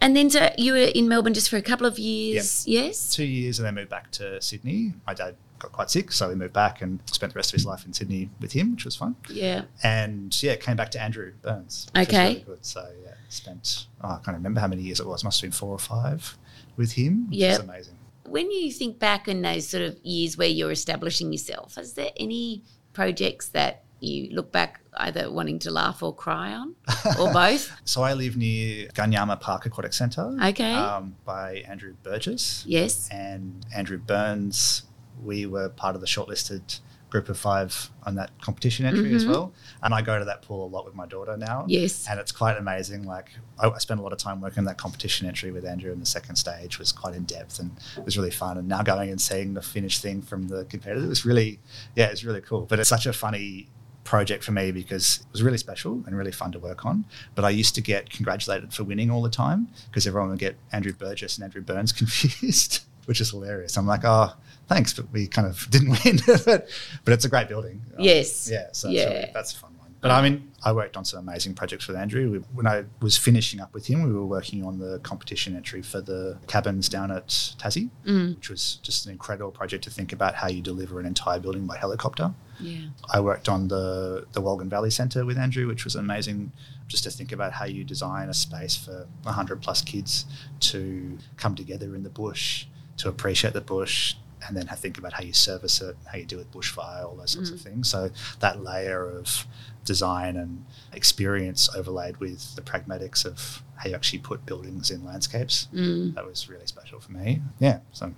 And 0.00 0.14
then 0.14 0.28
so 0.28 0.50
you 0.58 0.72
were 0.72 0.78
in 0.78 1.08
Melbourne 1.08 1.32
just 1.32 1.48
for 1.48 1.56
a 1.56 1.62
couple 1.62 1.86
of 1.86 1.98
years. 1.98 2.66
Yes. 2.68 3.14
Two 3.14 3.24
years 3.24 3.58
and 3.58 3.66
then 3.66 3.74
moved 3.74 3.88
back 3.88 4.10
to 4.12 4.40
Sydney. 4.42 4.92
My 5.06 5.14
dad 5.14 5.25
got 5.58 5.72
quite 5.72 5.90
sick, 5.90 6.12
so 6.12 6.28
we 6.28 6.34
moved 6.34 6.52
back 6.52 6.82
and 6.82 7.00
spent 7.06 7.32
the 7.32 7.38
rest 7.38 7.50
of 7.50 7.54
his 7.54 7.66
life 7.66 7.86
in 7.86 7.92
Sydney 7.92 8.30
with 8.40 8.52
him, 8.52 8.72
which 8.72 8.84
was 8.84 8.96
fun. 8.96 9.16
Yeah. 9.28 9.62
And 9.82 10.40
yeah, 10.42 10.56
came 10.56 10.76
back 10.76 10.90
to 10.92 11.02
Andrew 11.02 11.32
Burns. 11.42 11.88
Okay. 11.96 12.28
really 12.28 12.40
good. 12.40 12.64
So 12.64 12.86
yeah, 13.04 13.14
spent 13.28 13.86
oh, 14.02 14.08
I 14.08 14.18
can't 14.24 14.36
remember 14.36 14.60
how 14.60 14.68
many 14.68 14.82
years 14.82 15.00
it 15.00 15.06
was. 15.06 15.24
Must 15.24 15.40
have 15.40 15.50
been 15.50 15.56
four 15.56 15.70
or 15.70 15.78
five 15.78 16.36
with 16.76 16.92
him. 16.92 17.28
Yeah. 17.30 17.56
Amazing. 17.56 17.94
When 18.24 18.50
you 18.50 18.72
think 18.72 18.98
back 18.98 19.28
in 19.28 19.42
those 19.42 19.68
sort 19.68 19.84
of 19.84 19.98
years 20.02 20.36
where 20.36 20.48
you're 20.48 20.72
establishing 20.72 21.32
yourself, 21.32 21.78
is 21.78 21.92
there 21.94 22.10
any 22.16 22.62
projects 22.92 23.48
that 23.50 23.84
you 24.00 24.28
look 24.34 24.52
back 24.52 24.80
either 24.98 25.30
wanting 25.30 25.58
to 25.60 25.70
laugh 25.70 26.02
or 26.02 26.14
cry 26.14 26.52
on, 26.52 26.74
or 27.20 27.32
both? 27.32 27.70
So 27.84 28.02
I 28.02 28.14
live 28.14 28.36
near 28.36 28.88
Gunyama 28.88 29.40
Park 29.40 29.66
Aquatic 29.66 29.92
Centre. 29.92 30.36
Okay. 30.42 30.74
Um, 30.74 31.14
by 31.24 31.64
Andrew 31.68 31.94
Burges. 32.02 32.64
Yes. 32.66 33.08
and 33.10 33.64
Andrew 33.74 33.98
Burns. 33.98 34.82
We 35.22 35.46
were 35.46 35.68
part 35.68 35.94
of 35.94 36.00
the 36.00 36.06
shortlisted 36.06 36.80
group 37.08 37.28
of 37.28 37.38
five 37.38 37.90
on 38.02 38.16
that 38.16 38.30
competition 38.42 38.84
entry 38.84 39.14
as 39.14 39.24
Mhm. 39.24 39.28
well. 39.30 39.52
And 39.80 39.94
I 39.94 40.02
go 40.02 40.18
to 40.18 40.24
that 40.24 40.42
pool 40.42 40.66
a 40.66 40.68
lot 40.68 40.84
with 40.84 40.94
my 40.96 41.06
daughter 41.06 41.36
now. 41.36 41.64
Yes. 41.68 42.04
And 42.10 42.18
it's 42.18 42.32
quite 42.32 42.56
amazing. 42.58 43.04
Like 43.04 43.30
I, 43.60 43.68
I 43.70 43.78
spent 43.78 44.00
a 44.00 44.02
lot 44.02 44.12
of 44.12 44.18
time 44.18 44.40
working 44.40 44.58
on 44.58 44.64
that 44.64 44.76
competition 44.76 45.26
entry 45.28 45.52
with 45.52 45.64
Andrew, 45.64 45.92
and 45.92 46.02
the 46.02 46.06
second 46.06 46.34
stage 46.36 46.78
was 46.80 46.90
quite 46.90 47.14
in 47.14 47.22
depth 47.22 47.60
and 47.60 47.70
it 47.96 48.04
was 48.04 48.18
really 48.18 48.32
fun. 48.32 48.58
And 48.58 48.66
now 48.66 48.82
going 48.82 49.08
and 49.10 49.20
seeing 49.20 49.54
the 49.54 49.62
finished 49.62 50.02
thing 50.02 50.20
from 50.20 50.48
the 50.48 50.64
competitors, 50.64 51.04
it 51.04 51.08
was 51.08 51.24
really, 51.24 51.60
yeah, 51.94 52.06
it's 52.06 52.24
really 52.24 52.40
cool. 52.40 52.62
But 52.62 52.80
it's 52.80 52.88
such 52.88 53.06
a 53.06 53.12
funny 53.12 53.68
project 54.02 54.42
for 54.44 54.52
me 54.52 54.70
because 54.72 55.20
it 55.20 55.32
was 55.32 55.42
really 55.42 55.58
special 55.58 56.02
and 56.06 56.16
really 56.18 56.32
fun 56.32 56.50
to 56.52 56.58
work 56.58 56.84
on. 56.84 57.04
But 57.36 57.44
I 57.44 57.50
used 57.50 57.74
to 57.76 57.80
get 57.80 58.10
congratulated 58.10 58.74
for 58.74 58.82
winning 58.84 59.10
all 59.12 59.22
the 59.22 59.30
time 59.30 59.68
because 59.90 60.06
everyone 60.08 60.30
would 60.30 60.38
get 60.40 60.56
Andrew 60.72 60.92
Burges 60.92 61.36
and 61.38 61.44
Andrew 61.44 61.62
Burns 61.62 61.92
confused, 62.00 62.80
which 63.06 63.20
is 63.20 63.30
hilarious. 63.30 63.76
I'm 63.76 63.86
like, 63.86 64.04
oh, 64.04 64.32
thanks, 64.68 64.92
but 64.92 65.10
we 65.12 65.26
kind 65.26 65.46
of 65.46 65.66
didn't 65.70 65.90
win. 66.04 66.18
but, 66.44 66.68
but 67.04 67.12
it's 67.14 67.24
a 67.24 67.28
great 67.28 67.48
building. 67.48 67.82
Yes. 67.98 68.48
Yeah, 68.50 68.68
so 68.72 68.88
Yeah. 68.88 69.04
Really, 69.08 69.30
that's 69.34 69.52
a 69.52 69.56
fun 69.56 69.70
one. 69.78 69.94
But 70.02 70.10
I 70.10 70.20
mean, 70.22 70.52
I 70.62 70.72
worked 70.72 70.96
on 70.96 71.04
some 71.04 71.20
amazing 71.26 71.54
projects 71.54 71.88
with 71.88 71.96
Andrew. 71.96 72.30
We, 72.30 72.38
when 72.54 72.66
I 72.66 72.84
was 73.00 73.16
finishing 73.16 73.60
up 73.60 73.72
with 73.74 73.86
him, 73.86 74.02
we 74.04 74.12
were 74.12 74.26
working 74.26 74.62
on 74.64 74.78
the 74.78 75.00
competition 75.00 75.56
entry 75.56 75.80
for 75.82 76.00
the 76.00 76.38
cabins 76.46 76.88
down 76.88 77.10
at 77.10 77.28
Tassie, 77.28 77.88
Mm. 78.06 78.36
which 78.36 78.50
was 78.50 78.76
just 78.82 79.06
an 79.06 79.12
incredible 79.12 79.50
project 79.50 79.82
to 79.84 79.90
think 79.90 80.12
about 80.12 80.34
how 80.34 80.48
you 80.48 80.60
deliver 80.62 81.00
an 81.00 81.06
entire 81.06 81.40
building 81.40 81.66
by 81.66 81.76
helicopter. 81.78 82.32
Yeah. 82.60 82.78
I 83.12 83.20
worked 83.20 83.48
on 83.48 83.68
the 83.68 84.26
the 84.32 84.40
Wolgan 84.42 84.68
Valley 84.68 84.90
Centre 84.90 85.24
with 85.24 85.38
Andrew, 85.38 85.66
which 85.66 85.84
was 85.84 85.96
amazing. 85.96 86.52
Just 86.88 87.02
to 87.04 87.10
think 87.10 87.32
about 87.32 87.52
how 87.54 87.64
you 87.64 87.82
design 87.82 88.28
a 88.28 88.34
space 88.34 88.76
for 88.76 89.08
100 89.24 89.60
plus 89.60 89.82
kids 89.82 90.24
to 90.60 91.18
come 91.36 91.54
together 91.56 91.96
in 91.96 92.02
the 92.04 92.10
bush, 92.10 92.66
to 92.98 93.08
appreciate 93.08 93.54
the 93.54 93.60
bush, 93.60 94.14
and 94.46 94.56
then 94.56 94.66
think 94.66 94.98
about 94.98 95.12
how 95.14 95.22
you 95.22 95.32
service 95.32 95.80
it, 95.80 95.96
how 96.10 96.18
you 96.18 96.24
deal 96.24 96.38
with 96.38 96.52
bushfire, 96.52 97.04
all 97.04 97.16
those 97.16 97.32
sorts 97.32 97.50
of 97.50 97.60
things. 97.60 97.88
So 97.90 98.10
that 98.40 98.62
layer 98.62 99.08
of 99.08 99.46
design 99.84 100.36
and 100.36 100.64
experience 100.92 101.68
overlaid 101.74 102.16
with 102.18 102.54
the 102.56 102.62
pragmatics 102.62 103.24
of 103.24 103.62
how 103.76 103.88
you 103.88 103.94
actually 103.94 104.18
put 104.18 104.44
buildings 104.46 104.90
in 104.90 105.04
landscapes, 105.04 105.68
Mm. 105.72 106.14
that 106.14 106.26
was 106.26 106.48
really 106.48 106.66
special 106.66 107.00
for 107.00 107.12
me. 107.12 107.42
Yeah. 107.58 107.80
So 107.92 108.12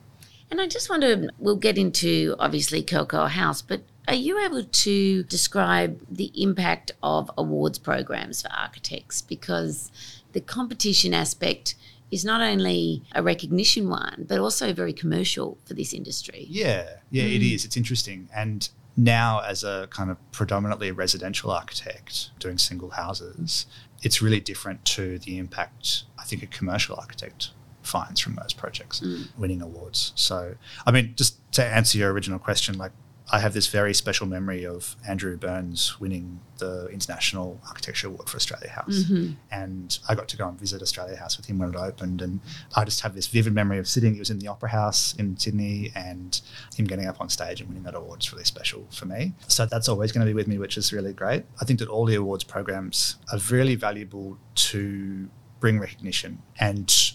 And 0.50 0.60
I 0.62 0.66
just 0.66 0.88
wonder, 0.88 1.28
we'll 1.38 1.56
get 1.56 1.76
into 1.76 2.34
obviously 2.38 2.82
Cocoa 2.82 3.26
House, 3.26 3.60
but 3.60 3.82
are 4.06 4.14
you 4.14 4.42
able 4.42 4.64
to 4.64 5.22
describe 5.25 6.00
the 6.10 6.32
impact 6.42 6.92
of 7.02 7.30
awards 7.37 7.78
programs 7.78 8.40
for 8.40 8.50
architects? 8.52 9.20
Because 9.20 9.90
the 10.32 10.40
competition 10.40 11.12
aspect 11.12 11.75
is 12.10 12.24
not 12.24 12.40
only 12.40 13.02
a 13.14 13.22
recognition 13.22 13.88
one, 13.88 14.26
but 14.28 14.38
also 14.38 14.72
very 14.72 14.92
commercial 14.92 15.58
for 15.64 15.74
this 15.74 15.92
industry. 15.92 16.46
Yeah, 16.48 16.88
yeah, 17.10 17.24
it 17.24 17.38
hmm. 17.38 17.54
is. 17.54 17.64
It's 17.64 17.76
interesting. 17.76 18.28
And 18.34 18.68
now, 18.96 19.40
as 19.40 19.62
a 19.62 19.88
kind 19.90 20.10
of 20.10 20.16
predominantly 20.32 20.90
residential 20.90 21.50
architect 21.50 22.30
doing 22.38 22.58
single 22.58 22.90
houses, 22.90 23.66
it's 24.02 24.22
really 24.22 24.40
different 24.40 24.84
to 24.86 25.18
the 25.18 25.38
impact 25.38 26.04
I 26.18 26.24
think 26.24 26.42
a 26.42 26.46
commercial 26.46 26.96
architect 26.96 27.50
finds 27.82 28.20
from 28.20 28.34
those 28.34 28.52
projects 28.52 29.00
hmm. 29.00 29.22
winning 29.36 29.62
awards. 29.62 30.12
So, 30.14 30.54
I 30.86 30.90
mean, 30.90 31.14
just 31.16 31.40
to 31.52 31.64
answer 31.64 31.98
your 31.98 32.12
original 32.12 32.38
question, 32.38 32.76
like 32.76 32.92
I 33.30 33.40
have 33.40 33.52
this 33.52 33.66
very 33.66 33.92
special 33.92 34.26
memory 34.26 34.64
of 34.64 34.97
Andrew 35.06 35.37
Burns 35.37 36.00
winning 36.00 36.40
the 36.58 36.87
International 36.88 37.61
Architecture 37.66 38.08
Award 38.08 38.28
for 38.28 38.37
Australia 38.37 38.70
House. 38.70 39.04
Mm-hmm. 39.04 39.32
And 39.50 39.99
I 40.08 40.14
got 40.14 40.28
to 40.28 40.37
go 40.37 40.49
and 40.49 40.58
visit 40.58 40.80
Australia 40.80 41.16
House 41.16 41.37
with 41.37 41.47
him 41.47 41.58
when 41.58 41.68
it 41.68 41.76
opened. 41.76 42.23
And 42.23 42.40
I 42.75 42.85
just 42.85 43.02
have 43.02 43.14
this 43.14 43.26
vivid 43.26 43.52
memory 43.52 43.78
of 43.78 43.87
sitting, 43.87 44.14
he 44.14 44.18
was 44.18 44.30
in 44.30 44.38
the 44.38 44.49
Opera 44.49 44.70
House 44.70 45.14
in 45.16 45.37
Sydney, 45.37 45.92
and 45.94 46.40
him 46.75 46.87
getting 46.87 47.06
up 47.06 47.20
on 47.20 47.28
stage 47.28 47.61
and 47.61 47.68
winning 47.68 47.85
that 47.85 47.94
award 47.94 48.23
is 48.23 48.32
really 48.32 48.44
special 48.44 48.87
for 48.90 49.04
me. 49.04 49.35
So 49.47 49.66
that's 49.66 49.88
always 49.88 50.11
going 50.11 50.26
to 50.26 50.30
be 50.30 50.35
with 50.35 50.49
me, 50.49 50.58
which 50.58 50.78
is 50.78 50.92
really 50.92 51.12
great. 51.12 51.44
I 51.61 51.64
think 51.64 51.78
that 51.80 51.88
all 51.88 52.06
the 52.06 52.14
awards 52.14 52.44
programs 52.44 53.16
are 53.30 53.38
really 53.50 53.75
valuable 53.75 54.38
to 54.54 55.28
bring 55.61 55.78
recognition 55.78 56.40
and 56.61 57.12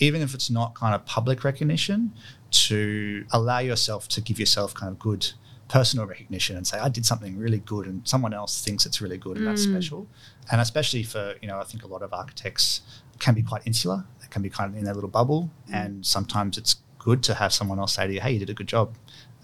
even 0.00 0.22
if 0.22 0.34
it's 0.34 0.50
not 0.50 0.74
kind 0.74 0.94
of 0.94 1.04
public 1.06 1.44
recognition, 1.44 2.12
to 2.50 3.24
allow 3.32 3.58
yourself 3.58 4.08
to 4.08 4.20
give 4.20 4.38
yourself 4.38 4.72
kind 4.74 4.90
of 4.90 4.98
good 4.98 5.32
personal 5.68 6.06
recognition 6.06 6.56
and 6.56 6.66
say, 6.66 6.78
I 6.78 6.88
did 6.88 7.04
something 7.04 7.38
really 7.38 7.58
good 7.58 7.86
and 7.86 8.06
someone 8.08 8.32
else 8.32 8.64
thinks 8.64 8.86
it's 8.86 9.00
really 9.00 9.18
good 9.18 9.36
and 9.36 9.46
that's 9.46 9.66
mm. 9.66 9.72
special. 9.72 10.06
And 10.50 10.60
especially 10.60 11.02
for, 11.02 11.34
you 11.42 11.48
know, 11.48 11.58
I 11.60 11.64
think 11.64 11.84
a 11.84 11.86
lot 11.86 12.02
of 12.02 12.12
architects 12.12 12.80
can 13.18 13.34
be 13.34 13.42
quite 13.42 13.62
insular. 13.66 14.04
They 14.20 14.28
can 14.28 14.42
be 14.42 14.50
kind 14.50 14.72
of 14.72 14.78
in 14.78 14.84
their 14.84 14.94
little 14.94 15.10
bubble. 15.10 15.50
Mm. 15.68 15.74
And 15.74 16.06
sometimes 16.06 16.56
it's 16.56 16.76
good 16.98 17.22
to 17.24 17.34
have 17.34 17.52
someone 17.52 17.78
else 17.78 17.94
say 17.94 18.06
to 18.06 18.12
you, 18.12 18.20
hey, 18.20 18.32
you 18.32 18.38
did 18.38 18.50
a 18.50 18.54
good 18.54 18.66
job. 18.66 18.94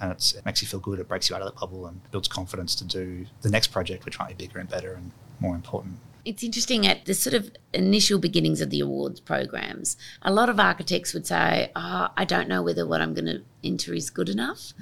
And 0.01 0.11
it's, 0.13 0.35
it 0.35 0.45
makes 0.45 0.61
you 0.61 0.69
feel 0.69 0.81
good. 0.81 0.99
It 0.99 1.09
breaks 1.09 1.29
you 1.29 1.37
out 1.37 1.43
of 1.43 1.47
that 1.47 1.61
bubble 1.61 1.87
and 1.87 2.01
builds 2.11 2.29
confidence 2.29 2.75
to 2.77 2.85
do 2.85 3.27
the 3.43 3.51
next 3.51 3.69
project, 3.69 4.05
which 4.05 4.19
might 4.19 4.37
be 4.37 4.47
bigger 4.47 4.59
and 4.59 4.69
better 4.69 4.95
and 4.95 5.13
more 5.41 5.55
important. 5.55 5.99
It's 6.25 6.43
interesting 6.43 6.87
at 6.87 7.05
the 7.05 7.13
sort 7.13 7.35
of 7.35 7.51
initial 7.75 8.19
beginnings 8.19 8.63
of 8.63 8.71
the 8.71 8.81
awards 8.81 9.21
programs, 9.21 9.99
a 10.23 10.33
lot 10.33 10.49
of 10.49 10.59
architects 10.59 11.13
would 11.13 11.27
say, 11.27 11.71
oh, 11.77 12.09
I 12.17 12.25
don't 12.25 12.49
know 12.49 12.63
whether 12.63 12.87
what 12.87 13.03
I'm 13.03 13.13
going 13.13 13.27
to 13.27 13.43
enter 13.65 13.95
is 13.95 14.11
good 14.11 14.29
enough. 14.29 14.73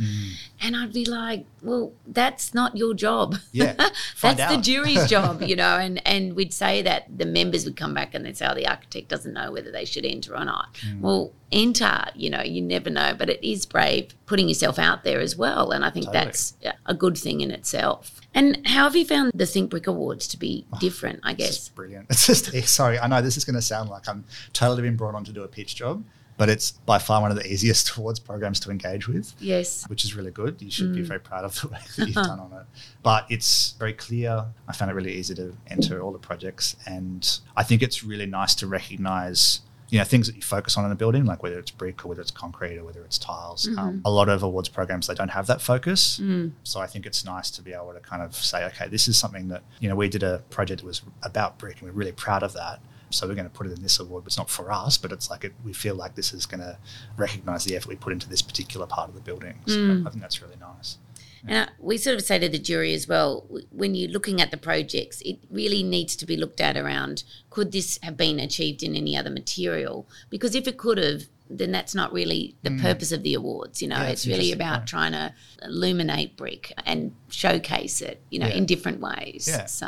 And 0.61 0.77
I'd 0.77 0.93
be 0.93 1.05
like, 1.05 1.45
well, 1.63 1.93
that's 2.07 2.53
not 2.55 2.77
your 2.77 2.95
job. 2.95 3.37
Yeah, 3.53 3.73
that's 3.79 3.99
find 4.15 4.39
the 4.39 4.59
jury's 4.61 5.07
job, 5.09 5.43
you 5.43 5.57
know. 5.57 5.77
And, 5.79 6.07
and 6.07 6.35
we'd 6.35 6.53
say 6.53 6.83
that 6.83 7.07
the 7.17 7.27
members 7.27 7.65
would 7.65 7.77
come 7.77 7.95
back 7.95 8.15
and 8.15 8.25
they'd 8.25 8.37
say, 8.37 8.47
oh, 8.51 8.55
the 8.55 8.67
architect 8.67 9.09
doesn't 9.09 9.33
know 9.33 9.53
whether 9.53 9.71
they 9.71 9.85
should 9.85 10.05
enter 10.05 10.37
or 10.37 10.45
not. 10.45 10.75
Mm. 10.87 11.01
Well, 11.01 11.33
enter, 11.51 12.05
you 12.15 12.31
know, 12.31 12.43
you 12.43 12.61
never 12.63 12.91
know. 12.91 13.15
But 13.17 13.31
it 13.31 13.47
is 13.47 13.67
brave 13.67 14.15
putting 14.27 14.49
yourself 14.49 14.79
out 14.79 15.05
there 15.05 15.21
as 15.21 15.37
well. 15.37 15.71
And 15.71 15.85
I 15.85 15.91
think 15.91 16.07
Totally. 16.07 16.25
that's 16.25 16.55
a 16.87 16.95
good 16.95 17.17
thing 17.19 17.41
in 17.41 17.51
itself. 17.51 18.21
And 18.35 18.67
how 18.67 18.85
have 18.85 18.97
you 18.97 19.05
found 19.05 19.33
the 19.35 19.45
Think 19.45 19.69
Brick 19.71 19.87
Awards 19.87 20.27
to 20.29 20.39
be 20.39 20.65
Oh, 20.73 20.79
different, 20.79 21.21
I 21.23 21.35
guess? 21.35 21.69
brilliant. 21.69 22.07
It's 22.11 22.27
just 22.27 22.55
eh, 22.55 22.63
sorry, 22.63 22.99
I 22.99 23.07
know 23.07 23.21
this 23.21 23.37
is 23.37 23.45
going 23.45 23.57
to 23.57 23.63
sound 23.63 23.91
like 23.91 24.09
I'm 24.09 24.25
totally 24.55 24.81
been 24.83 24.97
brought 24.97 25.15
on 25.15 25.25
to 25.25 25.33
do 25.33 25.43
a 25.43 25.49
pitch 25.49 25.77
job, 25.77 26.03
but 26.43 26.49
it's 26.49 26.73
by 26.73 26.99
far 26.99 27.21
one 27.21 27.31
of 27.31 27.37
the 27.37 27.47
easiest 27.47 27.85
awards 27.97 28.19
programs 28.19 28.59
to 28.59 28.69
engage 28.69 29.07
with, 29.07 29.33
Yes. 29.39 29.89
which 29.89 30.05
is 30.05 30.17
really 30.17 30.33
good. 30.33 30.61
You 30.61 30.73
should 30.73 30.91
Mm. 30.91 30.95
be 30.97 31.03
very 31.03 31.21
proud 31.21 31.45
of 31.45 31.53
the 31.61 31.69
work 31.69 31.85
that 31.97 32.07
you've 32.09 32.15
done 32.33 32.41
on 32.41 32.53
it. 32.53 32.67
But 33.05 33.27
it's 33.31 33.75
very 33.79 33.93
clear. 33.93 34.47
I 34.67 34.73
found 34.73 34.91
it 34.91 34.95
really 34.95 35.15
easy 35.15 35.37
to 35.37 35.57
enter 35.69 36.03
all 36.03 36.11
the 36.11 36.19
projects, 36.19 36.75
and 36.85 37.23
I 37.57 37.63
think 37.63 37.81
it's 37.81 38.03
really 38.03 38.27
nice 38.27 38.57
to 38.57 38.67
recognize. 38.67 39.61
You 39.91 39.99
know 39.99 40.05
things 40.05 40.27
that 40.27 40.37
you 40.37 40.41
focus 40.43 40.79
on 40.79 40.87
in 40.87 40.91
a 40.91 40.95
building, 40.95 41.27
like 41.27 41.43
whether 41.45 41.59
it's 41.59 41.71
brick 41.71 42.03
or 42.05 42.09
whether 42.09 42.23
it's 42.23 42.31
concrete 42.31 42.79
or 42.79 42.85
whether 42.85 43.05
it's 43.05 43.19
tiles. 43.19 43.69
Um, 43.77 44.01
a 44.07 44.11
lot 44.11 44.31
of 44.31 44.43
awards 44.43 44.71
programs 44.71 45.07
they 45.07 45.13
don't 45.15 45.29
have 45.39 45.47
that 45.49 45.61
focus, 45.61 46.19
so 46.65 46.81
I 46.81 46.87
think 46.87 47.05
it's 47.05 47.27
nice 47.27 47.51
to 47.53 47.61
be 47.63 47.75
able 47.75 47.93
to 47.93 48.01
kind 48.01 48.23
of 48.23 48.35
say, 48.35 48.65
okay, 48.71 48.89
this 48.89 49.07
is 49.07 49.19
something 49.19 49.49
that 49.49 49.63
you 49.81 49.89
know 49.91 49.95
we 49.95 50.09
did 50.09 50.23
a 50.23 50.39
project 50.49 50.81
that 50.81 50.87
was 50.87 51.03
about 51.23 51.59
brick, 51.59 51.77
and 51.81 51.85
we're 51.89 51.95
really 52.03 52.13
proud 52.27 52.43
of 52.43 52.55
that. 52.55 52.81
So 53.13 53.27
we're 53.29 53.35
going 53.35 53.49
to 53.49 53.51
put 53.51 53.67
it 53.67 53.73
in 53.77 53.83
this 53.83 53.99
award. 54.01 54.25
But 54.25 54.29
it's 54.29 54.39
not 54.39 54.51
for 54.51 54.73
us, 54.73 54.99
but 54.99 55.13
it's 55.13 55.31
like 55.31 55.45
it, 55.45 55.53
we 55.65 55.73
feel 55.73 55.95
like 55.95 56.15
this 56.15 56.33
is 56.33 56.47
going 56.47 56.61
to 56.61 56.77
recognise 57.17 57.65
the 57.65 57.77
effort 57.77 57.89
we 57.89 57.97
put 57.97 58.13
into 58.13 58.29
this 58.29 58.43
particular 58.43 58.87
part 58.87 59.09
of 59.09 59.15
the 59.15 59.21
building. 59.21 59.59
So 59.67 60.03
I 60.07 60.11
think 60.11 60.21
that's 60.21 60.43
really 60.43 60.57
nice. 60.61 60.99
And 61.47 61.69
uh, 61.69 61.73
we 61.81 61.99
sort 61.99 62.15
of 62.17 62.23
say 62.23 62.39
to 62.39 62.49
the 62.49 62.59
jury 62.59 62.95
as 62.95 63.09
well, 63.09 63.47
when 63.71 63.95
you're 63.97 64.11
looking 64.11 64.41
at 64.41 64.51
the 64.53 64.57
projects, 64.57 65.21
it 65.23 65.39
really 65.51 65.83
needs 65.83 66.15
to 66.17 66.27
be 66.27 66.37
looked 66.37 66.61
at 66.61 66.77
around 66.77 67.25
could 67.51 67.73
this 67.73 67.99
have 68.03 68.17
been 68.17 68.39
achieved 68.39 68.83
in 68.83 68.95
any 68.95 69.17
other 69.17 69.31
material? 69.31 70.07
Because 70.31 70.55
if 70.55 70.69
it 70.69 70.79
could 70.79 70.99
have, 70.99 71.23
then 71.51 71.73
that's 71.73 71.95
not 71.95 72.13
really 72.13 72.55
the 72.63 72.79
purpose 72.79 73.11
of 73.13 73.25
the 73.25 73.35
awards. 73.35 73.83
You 73.83 73.89
know, 73.89 73.97
Mm. 73.97 74.05
Yeah, 74.05 74.09
it's 74.11 74.27
really 74.27 74.53
about 74.53 74.87
trying 74.87 75.13
to 75.13 75.35
illuminate 75.63 76.37
brick 76.37 76.73
and 76.87 77.13
showcase 77.29 78.01
it, 78.01 78.23
you 78.31 78.39
know, 78.39 78.47
Yeah. 78.47 78.55
in 78.55 78.65
different 78.65 79.01
ways. 79.01 79.47
Yeah, 79.49 79.67
So, 79.67 79.87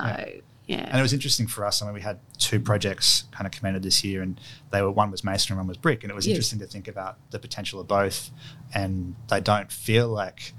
yeah. 0.67 0.87
And 0.89 0.99
it 0.99 1.03
was 1.03 1.13
interesting 1.13 1.47
for 1.47 1.65
us. 1.67 1.83
I 1.83 1.85
mean, 1.87 1.95
we 1.95 2.01
had 2.01 2.19
two 2.39 2.59
projects 2.61 3.25
kind 3.33 3.47
of 3.47 3.53
commended 3.53 3.83
this 3.83 4.03
year, 4.05 4.23
and 4.23 4.41
they 4.71 4.81
were 4.83 4.91
one 4.91 5.11
was 5.11 5.23
masonry, 5.25 5.55
and 5.55 5.61
one 5.61 5.69
was 5.69 5.77
brick, 5.77 6.03
and 6.05 6.11
it 6.11 6.15
was 6.15 6.27
Yes. 6.27 6.35
interesting 6.35 6.59
to 6.61 6.67
think 6.67 6.89
about 6.89 7.19
the 7.31 7.39
potential 7.39 7.81
of 7.81 7.87
both. 7.89 8.31
And 8.75 9.15
they 9.29 9.41
don't 9.41 9.71
feel 9.71 10.09
like 10.09 10.55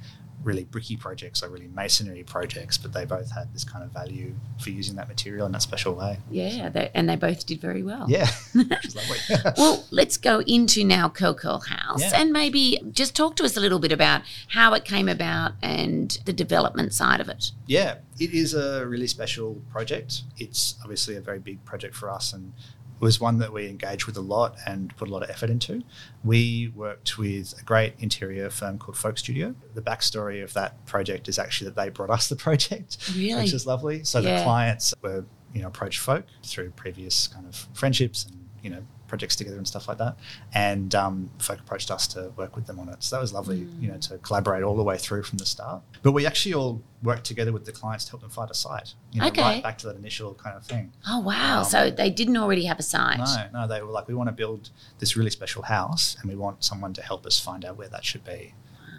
really 0.46 0.64
bricky 0.64 0.96
projects 0.96 1.42
or 1.44 1.50
really 1.50 1.68
masonry 1.68 2.24
projects, 2.24 2.78
but 2.78 2.94
they 2.94 3.04
both 3.04 3.32
had 3.32 3.52
this 3.54 3.64
kind 3.64 3.84
of 3.84 3.92
value 3.92 4.34
for 4.60 4.70
using 4.70 4.96
that 4.96 5.08
material 5.08 5.46
in 5.46 5.52
that 5.52 5.62
special 5.64 5.96
way. 5.96 6.20
Yeah, 6.30 6.70
they, 6.70 6.92
and 6.94 7.10
they 7.10 7.16
both 7.16 7.46
did 7.46 7.60
very 7.60 7.84
well. 7.84 8.06
Yeah, 8.08 8.28
which 8.54 8.86
is 8.86 8.96
lovely. 8.96 9.18
well, 9.58 9.84
let's 9.92 10.18
go 10.18 10.42
into 10.42 10.84
now 10.84 11.10
Curl 11.10 11.34
Curl 11.34 11.60
House 11.60 12.02
Yeah. 12.02 12.12
and 12.22 12.32
maybe 12.32 12.80
just 12.92 13.16
talk 13.16 13.36
to 13.38 13.44
us 13.44 13.58
a 13.58 13.60
little 13.60 13.80
bit 13.80 13.92
about 13.92 14.22
how 14.50 14.74
it 14.74 14.86
came 14.86 15.10
about 15.10 15.54
and 15.62 16.18
the 16.26 16.34
development 16.34 16.94
side 16.94 17.20
of 17.20 17.28
it. 17.28 17.52
Yeah, 17.66 17.96
it 18.20 18.32
is 18.32 18.54
a 18.54 18.86
really 18.86 19.08
special 19.08 19.62
project. 19.72 20.22
It's 20.38 20.76
obviously 20.84 21.16
a 21.16 21.22
very 21.22 21.40
big 21.40 21.66
project 21.66 21.96
for 21.96 22.10
us 22.10 22.32
and 22.34 22.54
was 23.00 23.20
one 23.20 23.40
that 23.40 23.52
we 23.52 23.68
engaged 23.68 24.06
with 24.06 24.16
a 24.18 24.22
lot 24.22 24.56
and 24.66 24.96
put 24.98 25.10
a 25.10 25.12
lot 25.12 25.22
of 25.24 25.30
effort 25.30 25.50
into. 25.50 25.84
We 26.24 26.72
worked 26.76 27.18
with 27.18 27.54
a 27.60 27.64
great 27.64 27.94
interior 28.00 28.50
firm 28.50 28.80
called 28.80 28.98
Folk 28.98 29.18
Studio. 29.18 29.54
The 29.74 29.82
backstory 29.82 30.44
of 30.44 30.54
that 30.54 30.86
project 30.86 31.28
is 31.28 31.38
actually 31.38 31.70
that 31.72 31.76
they 31.76 31.90
brought 31.90 32.10
us 32.10 32.30
the 32.30 32.36
project, 32.48 32.98
Really? 33.16 33.44
which 33.44 33.54
is 33.54 33.66
lovely. 33.68 34.04
So 34.04 34.20
Yeah. 34.20 34.38
the 34.38 34.44
clients 34.44 34.94
were, 35.02 35.26
you 35.54 35.62
know, 35.62 35.68
approached 35.68 36.00
Folk 36.00 36.26
through 36.44 36.72
previous 36.72 37.28
kind 37.28 37.46
of 37.46 37.68
friendships 37.74 38.26
and, 38.26 38.45
you 38.66 38.72
know, 38.72 38.84
projects 39.08 39.36
together 39.36 39.58
and 39.58 39.68
stuff 39.68 39.88
like 39.88 40.00
that. 40.00 40.18
And 40.56 40.96
um, 40.96 41.30
Folk 41.38 41.60
approached 41.60 41.92
us 41.92 42.08
to 42.08 42.32
work 42.36 42.56
with 42.56 42.66
them 42.66 42.80
on 42.80 42.90
it. 42.90 43.04
So 43.04 43.16
that 43.16 43.22
was 43.22 43.32
lovely, 43.32 43.68
you 43.80 43.88
know, 43.92 43.98
to 44.00 44.18
collaborate 44.18 44.64
all 44.64 44.76
the 44.76 44.82
way 44.84 44.98
through 44.98 45.22
from 45.22 45.38
the 45.38 45.46
start. 45.46 45.84
But 46.02 46.14
we 46.14 46.26
actually 46.26 46.56
all 46.56 46.82
worked 47.04 47.24
together 47.26 47.52
with 47.54 47.66
the 47.66 47.72
clients 47.72 48.06
to 48.06 48.12
help 48.14 48.22
them 48.22 48.32
find 48.32 48.50
a 48.50 48.56
site. 48.56 48.96
You 49.12 49.22
know, 49.22 49.28
Okay. 49.28 49.42
right 49.44 49.62
back 49.64 49.78
to 49.80 49.88
that 49.88 49.96
initial 49.98 50.34
kind 50.34 50.58
of 50.58 50.66
thing. 50.66 50.92
Oh, 51.08 51.20
wow. 51.20 51.60
Um, 51.60 51.66
so 51.66 51.92
they 51.92 52.10
didn't 52.10 52.38
already 52.38 52.66
have 52.66 52.80
a 52.80 52.84
site. 52.84 53.20
No, 53.20 53.62
no, 53.62 53.68
they 53.68 53.84
were 53.84 53.92
like, 53.92 54.08
we 54.08 54.16
want 54.16 54.30
to 54.30 54.34
build 54.34 54.72
this 54.98 55.16
really 55.16 55.30
special 55.30 55.62
house 55.62 56.18
and 56.20 56.28
we 56.28 56.36
want 56.36 56.64
someone 56.64 56.92
to 56.94 57.04
help 57.04 57.28
us 57.28 57.40
find 57.40 57.64
out 57.64 57.78
where 57.78 57.90
that 57.90 58.04
should 58.04 58.24
be. 58.24 58.56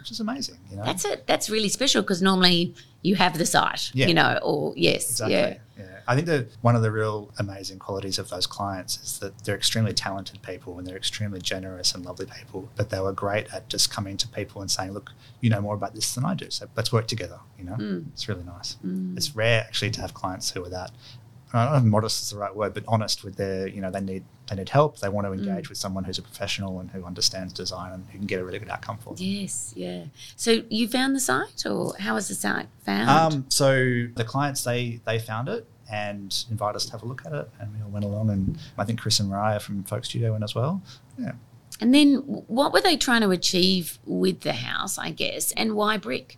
Which 0.07 0.13
is 0.13 0.19
amazing, 0.21 0.57
you 0.71 0.77
know? 0.77 0.85
That's 0.85 1.03
it. 1.03 1.27
That's 1.27 1.49
really 1.49 1.67
special 1.67 2.01
because 2.01 2.21
normally 2.21 2.73
you 3.01 3.15
have 3.15 3.37
the 3.37 3.45
site, 3.45 3.91
Yeah. 3.93 4.07
you 4.07 4.13
know, 4.13 4.39
or 4.41 4.73
yes, 4.77 5.09
Exactly. 5.09 5.35
yeah. 5.35 5.57
Yeah. 5.77 5.83
I 6.07 6.15
think 6.15 6.27
that 6.27 6.47
one 6.61 6.77
of 6.77 6.81
the 6.81 6.91
real 6.91 7.29
amazing 7.39 7.77
qualities 7.79 8.17
of 8.17 8.29
those 8.29 8.47
clients 8.47 8.99
is 9.03 9.19
that 9.19 9.37
they're 9.43 9.57
extremely 9.57 9.91
talented 9.93 10.41
people 10.41 10.77
and 10.77 10.87
they're 10.87 10.95
extremely 10.95 11.41
generous 11.41 11.93
and 11.93 12.05
lovely 12.05 12.25
people. 12.25 12.69
But 12.77 12.89
they 12.89 13.01
were 13.01 13.11
great 13.11 13.53
at 13.53 13.67
just 13.67 13.91
coming 13.91 14.15
to 14.15 14.29
people 14.29 14.61
and 14.61 14.71
saying, 14.71 14.93
"Look, 14.93 15.11
you 15.41 15.49
know 15.49 15.59
more 15.59 15.75
about 15.75 15.93
this 15.93 16.15
than 16.15 16.23
I 16.23 16.35
do, 16.35 16.49
so 16.49 16.69
let's 16.77 16.93
work 16.93 17.07
together." 17.07 17.39
You 17.59 17.65
know, 17.65 17.75
Mm. 17.75 18.05
it's 18.13 18.29
really 18.29 18.43
nice. 18.45 18.77
Mm. 18.85 19.17
It's 19.17 19.35
rare 19.35 19.59
actually 19.67 19.91
to 19.91 19.99
have 20.01 20.13
clients 20.13 20.51
who 20.51 20.63
are 20.63 20.69
that. 20.69 20.91
I 21.51 21.63
don't 21.65 21.73
know 21.73 21.77
if 21.79 21.83
modest 21.83 22.23
is 22.23 22.29
the 22.29 22.37
right 22.37 22.55
word, 22.55 22.73
but 22.73 22.85
honest 22.87 23.25
with 23.25 23.35
their, 23.35 23.67
you 23.67 23.81
know, 23.81 23.91
they 23.91 23.99
need 24.01 24.23
they 24.49 24.55
need 24.55 24.69
help. 24.69 24.99
They 24.99 25.09
want 25.09 25.27
to 25.27 25.33
engage 25.33 25.65
Mm. 25.65 25.69
with 25.69 25.77
someone 25.77 26.03
who's 26.05 26.17
a 26.17 26.21
professional 26.21 26.79
and 26.79 26.89
who 26.91 27.03
understands 27.05 27.53
design 27.53 27.91
and 27.93 28.05
who 28.09 28.17
can 28.19 28.27
get 28.27 28.39
a 28.39 28.45
really 28.45 28.59
good 28.59 28.69
outcome 28.69 28.97
for 28.97 29.13
them. 29.15 29.23
Yes, 29.23 29.73
yeah. 29.75 30.05
So 30.35 30.63
you 30.69 30.87
found 30.87 31.15
the 31.15 31.19
site, 31.19 31.65
or 31.65 31.95
how 31.99 32.15
was 32.15 32.27
the 32.29 32.35
site 32.35 32.67
found? 32.85 33.09
Um, 33.09 33.45
so 33.49 34.07
the 34.15 34.23
clients 34.23 34.63
they 34.63 35.01
they 35.05 35.19
found 35.19 35.49
it 35.49 35.67
and 35.91 36.45
invited 36.51 36.75
us 36.75 36.85
to 36.85 36.91
have 36.91 37.03
a 37.03 37.05
look 37.05 37.25
at 37.25 37.33
it, 37.33 37.49
and 37.59 37.73
we 37.73 37.81
all 37.81 37.89
went 37.89 38.05
along. 38.05 38.29
And 38.29 38.57
I 38.77 38.83
think 38.85 38.99
Chris 38.99 39.19
and 39.19 39.29
Raya 39.31 39.61
from 39.61 39.83
Folk 39.83 40.05
Studio 40.05 40.31
went 40.31 40.43
as 40.43 40.53
well. 40.55 40.81
Yeah. 41.17 41.33
and 41.79 41.93
then 41.93 42.15
what 42.47 42.73
were 42.73 42.81
they 42.81 42.97
trying 42.97 43.21
to 43.21 43.29
achieve 43.29 43.99
with 44.05 44.39
the 44.41 44.53
house, 44.53 44.97
I 44.97 45.11
guess, 45.11 45.51
and 45.53 45.73
why 45.75 45.97
brick? 45.97 46.37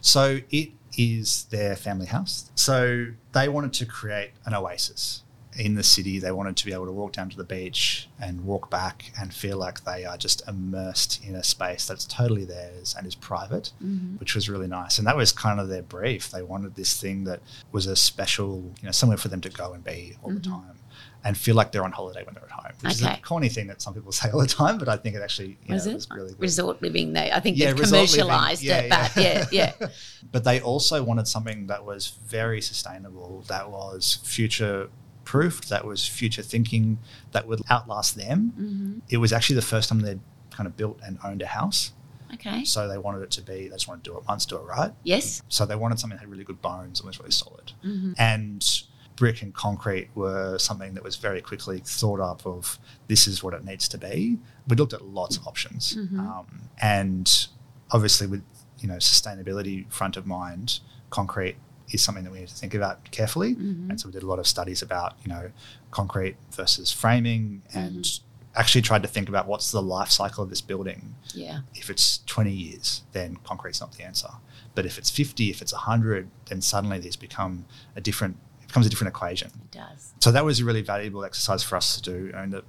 So 0.00 0.40
it 0.50 0.70
is 0.96 1.44
their 1.50 1.76
family 1.76 2.06
house. 2.06 2.50
So 2.54 3.08
they 3.32 3.48
wanted 3.48 3.72
to 3.74 3.86
create 3.86 4.30
an 4.46 4.54
oasis 4.54 5.22
in 5.58 5.74
the 5.74 5.82
city. 5.82 6.18
They 6.18 6.30
wanted 6.30 6.56
to 6.58 6.64
be 6.66 6.72
able 6.72 6.86
to 6.86 6.92
walk 6.92 7.12
down 7.12 7.28
to 7.30 7.36
the 7.36 7.44
beach 7.44 8.08
and 8.20 8.44
walk 8.44 8.70
back 8.70 9.12
and 9.20 9.34
feel 9.34 9.56
like 9.58 9.84
they 9.84 10.04
are 10.04 10.16
just 10.16 10.46
immersed 10.46 11.24
in 11.24 11.34
a 11.34 11.42
space 11.42 11.86
that's 11.86 12.04
totally 12.04 12.44
theirs 12.44 12.94
and 12.96 13.06
is 13.06 13.14
private, 13.16 13.72
Mm-hmm. 13.82 14.16
which 14.16 14.34
was 14.34 14.48
really 14.48 14.68
nice. 14.68 14.98
And 14.98 15.06
that 15.06 15.16
was 15.16 15.32
kind 15.32 15.58
of 15.58 15.68
their 15.68 15.82
brief. 15.82 16.30
They 16.30 16.42
wanted 16.42 16.74
this 16.76 17.00
thing 17.00 17.24
that 17.24 17.40
was 17.72 17.86
a 17.86 17.96
special, 17.96 18.72
you 18.80 18.86
know, 18.86 18.92
somewhere 18.92 19.18
for 19.18 19.28
them 19.28 19.40
to 19.40 19.48
go 19.50 19.72
and 19.72 19.82
be 19.82 20.16
all 20.22 20.30
the 20.30 20.40
Mhm. 20.40 20.44
time. 20.44 20.76
And 21.22 21.36
feel 21.36 21.54
like 21.54 21.70
they're 21.70 21.84
on 21.84 21.92
holiday 21.92 22.24
when 22.24 22.34
they're 22.34 22.44
at 22.44 22.50
home. 22.50 22.72
Which 22.80 22.92
is 22.94 23.02
Okay. 23.02 23.14
a 23.14 23.20
corny 23.20 23.50
thing 23.50 23.66
that 23.66 23.82
some 23.82 23.92
people 23.92 24.10
say 24.20 24.30
all 24.30 24.40
the 24.40 24.46
time, 24.46 24.78
but 24.78 24.88
I 24.88 24.96
think 24.96 25.16
it 25.16 25.22
actually 25.22 25.58
you 25.66 25.74
Was 25.74 25.86
know, 25.86 25.92
it 25.96 26.06
really 26.10 26.30
good. 26.30 26.40
resort 26.40 26.80
living? 26.80 27.12
They, 27.12 27.30
I 27.30 27.40
think 27.40 27.58
Yeah, 27.58 27.72
they've 27.72 27.84
commercialized 27.84 28.62
Yeah, 28.62 28.78
it, 28.78 28.90
but 28.90 29.16
yeah, 29.16 29.46
yeah. 29.52 29.72
but 30.32 30.44
they 30.44 30.60
also 30.60 31.02
wanted 31.02 31.26
something 31.28 31.66
that 31.66 31.84
was 31.84 32.12
very 32.26 32.62
sustainable, 32.62 33.44
that 33.48 33.70
was 33.70 34.20
future 34.24 34.88
proofed, 35.32 35.68
that 35.68 35.84
was 35.90 36.00
future 36.20 36.42
thinking, 36.42 36.98
that 37.32 37.46
would 37.48 37.60
outlast 37.70 38.16
them. 38.16 38.38
hmm 38.56 38.98
It 39.14 39.18
was 39.18 39.32
actually 39.32 39.56
the 39.56 39.68
first 39.74 39.88
time 39.88 40.00
they'd 40.00 40.20
kind 40.56 40.66
of 40.66 40.76
built 40.76 40.98
and 41.06 41.18
owned 41.24 41.42
a 41.42 41.46
house. 41.46 41.92
Okay. 42.34 42.64
So 42.64 42.88
they 42.88 42.98
wanted 42.98 43.22
it 43.22 43.30
to 43.38 43.42
be, 43.42 43.58
they 43.68 43.76
just 43.80 43.88
wanted 43.88 44.02
to 44.04 44.10
do 44.10 44.16
it 44.18 44.24
once, 44.28 44.44
do 44.46 44.56
it 44.56 44.66
right. 44.76 44.92
Yes. 45.04 45.42
So 45.48 45.66
they 45.66 45.76
wanted 45.76 45.98
something 46.00 46.16
that 46.16 46.22
had 46.24 46.30
really 46.30 46.44
good 46.50 46.60
bones 46.62 47.00
and 47.00 47.06
was 47.06 47.18
really 47.20 47.30
solid. 47.44 47.72
hmm 47.82 48.12
And 48.18 48.60
brick 49.20 49.42
and 49.42 49.52
concrete 49.54 50.08
were 50.14 50.58
something 50.58 50.94
that 50.94 51.04
was 51.04 51.16
very 51.16 51.40
quickly 51.50 51.78
thought 51.84 52.20
up 52.30 52.40
of 52.46 52.78
this 53.06 53.26
is 53.28 53.42
what 53.44 53.52
it 53.58 53.62
needs 53.64 53.86
to 53.88 53.98
be. 53.98 54.38
We 54.68 54.74
looked 54.76 54.94
at 54.98 55.02
lots 55.20 55.36
of 55.36 55.46
options. 55.46 55.94
Mhm. 55.96 56.18
Um, 56.18 56.46
and 56.80 57.26
obviously 57.92 58.26
with, 58.26 58.42
you 58.80 58.88
know, 58.88 58.96
sustainability 58.96 59.76
front 59.92 60.16
of 60.16 60.24
mind, 60.26 60.80
concrete 61.10 61.56
is 61.90 62.02
something 62.02 62.24
that 62.24 62.32
we 62.32 62.40
need 62.40 62.48
to 62.48 62.54
think 62.54 62.74
about 62.74 63.10
carefully. 63.10 63.54
Mhm. 63.54 63.90
And 63.90 64.00
so 64.00 64.08
we 64.08 64.12
did 64.12 64.22
a 64.22 64.26
lot 64.26 64.38
of 64.38 64.46
studies 64.46 64.82
about, 64.82 65.16
you 65.22 65.28
know, 65.28 65.50
concrete 65.90 66.36
versus 66.52 66.92
framing 66.92 67.62
and 67.74 68.06
actually 68.54 68.82
tried 68.82 69.02
to 69.02 69.08
think 69.08 69.28
about 69.28 69.46
what's 69.46 69.70
the 69.70 69.80
life 69.82 70.10
cycle 70.10 70.42
of 70.42 70.50
this 70.50 70.60
building 70.60 71.14
Yeah. 71.34 71.60
if 71.74 71.88
it's 71.88 72.18
20 72.26 72.52
years, 72.52 73.02
then 73.12 73.36
concrete's 73.44 73.80
not 73.80 73.92
the 73.92 74.02
answer. 74.04 74.28
But 74.74 74.86
if 74.86 74.98
it's 74.98 75.10
50, 75.10 75.50
if 75.50 75.62
it's 75.62 75.72
100, 75.72 76.30
then 76.46 76.60
suddenly 76.60 76.98
these 76.98 77.16
become 77.16 77.64
a 77.94 78.00
different, 78.00 78.36
it 78.62 78.66
becomes 78.68 78.86
a 78.86 78.88
different 78.90 79.14
equation. 79.14 79.50
It 79.64 79.70
does. 79.72 80.14
So 80.20 80.32
that 80.32 80.44
was 80.44 80.60
a 80.60 80.64
really 80.64 80.82
valuable 80.82 81.24
exercise 81.24 81.62
for 81.62 81.76
us 81.76 81.94
to 81.96 82.02
do. 82.02 82.32
And 82.34 82.52
the 82.52 82.64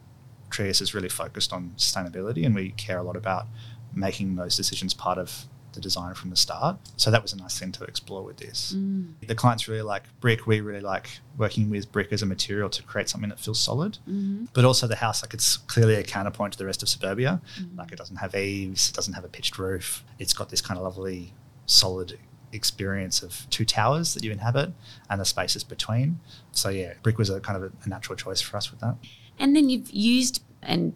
Trias 0.52 0.82
is 0.82 0.94
really 0.94 1.10
focused 1.10 1.52
on 1.54 1.72
sustainability 1.78 2.46
and 2.46 2.54
we 2.54 2.72
care 2.72 2.98
a 3.00 3.04
lot 3.04 3.16
about 3.16 3.48
making 3.94 4.36
those 4.36 4.56
decisions 4.56 4.94
part 4.94 5.18
of 5.18 5.46
the 5.74 5.82
designer 5.82 6.14
from 6.16 6.30
the 6.30 6.36
start. 6.36 6.78
So 6.98 7.12
that 7.12 7.22
was 7.22 7.34
a 7.34 7.38
nice 7.38 7.58
thing 7.60 7.72
to 7.74 7.84
explore 7.86 8.24
with 8.24 8.38
this. 8.38 8.74
Mm. 8.76 9.14
The 9.26 9.36
clients 9.36 9.68
really 9.68 9.82
like 9.84 10.04
brick. 10.20 10.46
We 10.48 10.60
really 10.62 10.82
like 10.82 11.08
working 11.38 11.70
with 11.70 11.92
brick 11.92 12.12
as 12.12 12.22
a 12.22 12.26
material 12.26 12.70
to 12.70 12.84
create 12.84 13.08
something 13.10 13.30
that 13.30 13.40
feels 13.40 13.60
solid 13.60 13.98
hmm 14.06 14.46
but 14.54 14.66
also 14.66 14.86
the 14.86 14.98
house 14.98 15.24
like 15.24 15.34
it's 15.34 15.56
clearly 15.56 15.96
a 15.96 16.04
counterpoint 16.04 16.52
to 16.54 16.60
the 16.60 16.66
rest 16.66 16.84
of 16.84 16.90
suburbia 16.90 17.40
Mhm. 17.60 17.78
like 17.78 17.92
it 17.94 17.98
doesn't 17.98 18.18
have 18.18 18.36
eaves 18.36 18.90
it 18.90 18.96
doesn't 18.96 19.14
have 19.14 19.24
a 19.24 19.30
pitched 19.30 19.58
roof 19.58 20.04
it's 20.20 20.34
got 20.34 20.50
this 20.50 20.60
kind 20.62 20.78
of 20.78 20.84
lovely 20.84 21.34
solid 21.68 22.20
experience 22.52 23.24
of 23.24 23.48
two 23.50 23.64
towers 23.66 24.14
that 24.14 24.24
you 24.26 24.32
inhabit 24.32 24.74
and 25.10 25.22
the 25.22 25.26
spaces 25.26 25.64
between 25.64 26.20
so 26.52 26.68
yeah 26.70 26.94
brick 27.02 27.18
was 27.18 27.30
a 27.30 27.40
kind 27.40 27.56
of 27.58 27.64
a, 27.64 27.72
a 27.86 27.90
natural 27.90 28.16
choice 28.16 28.42
for 28.42 28.58
us 28.58 28.72
with 28.72 28.80
that 28.82 28.96
And 29.40 29.56
then 29.56 29.70
you've 29.70 29.90
used 29.90 30.44
and 30.62 30.94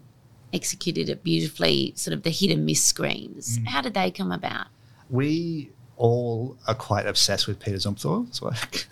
executed 0.56 1.08
it 1.08 1.22
beautifully, 1.22 1.92
sort 1.94 2.16
of 2.16 2.24
the 2.24 2.30
hit 2.30 2.50
and 2.50 2.66
miss 2.66 2.82
screens. 2.82 3.58
Mm. 3.58 3.68
How 3.68 3.80
did 3.82 3.94
they 3.94 4.10
come 4.10 4.32
about? 4.32 4.66
we 5.10 5.70
all 5.96 6.56
are 6.66 6.74
quite 6.74 7.06
obsessed 7.06 7.46
with 7.46 7.58
Peter 7.60 7.76
Zumthor's 7.76 8.42
work. 8.42 8.86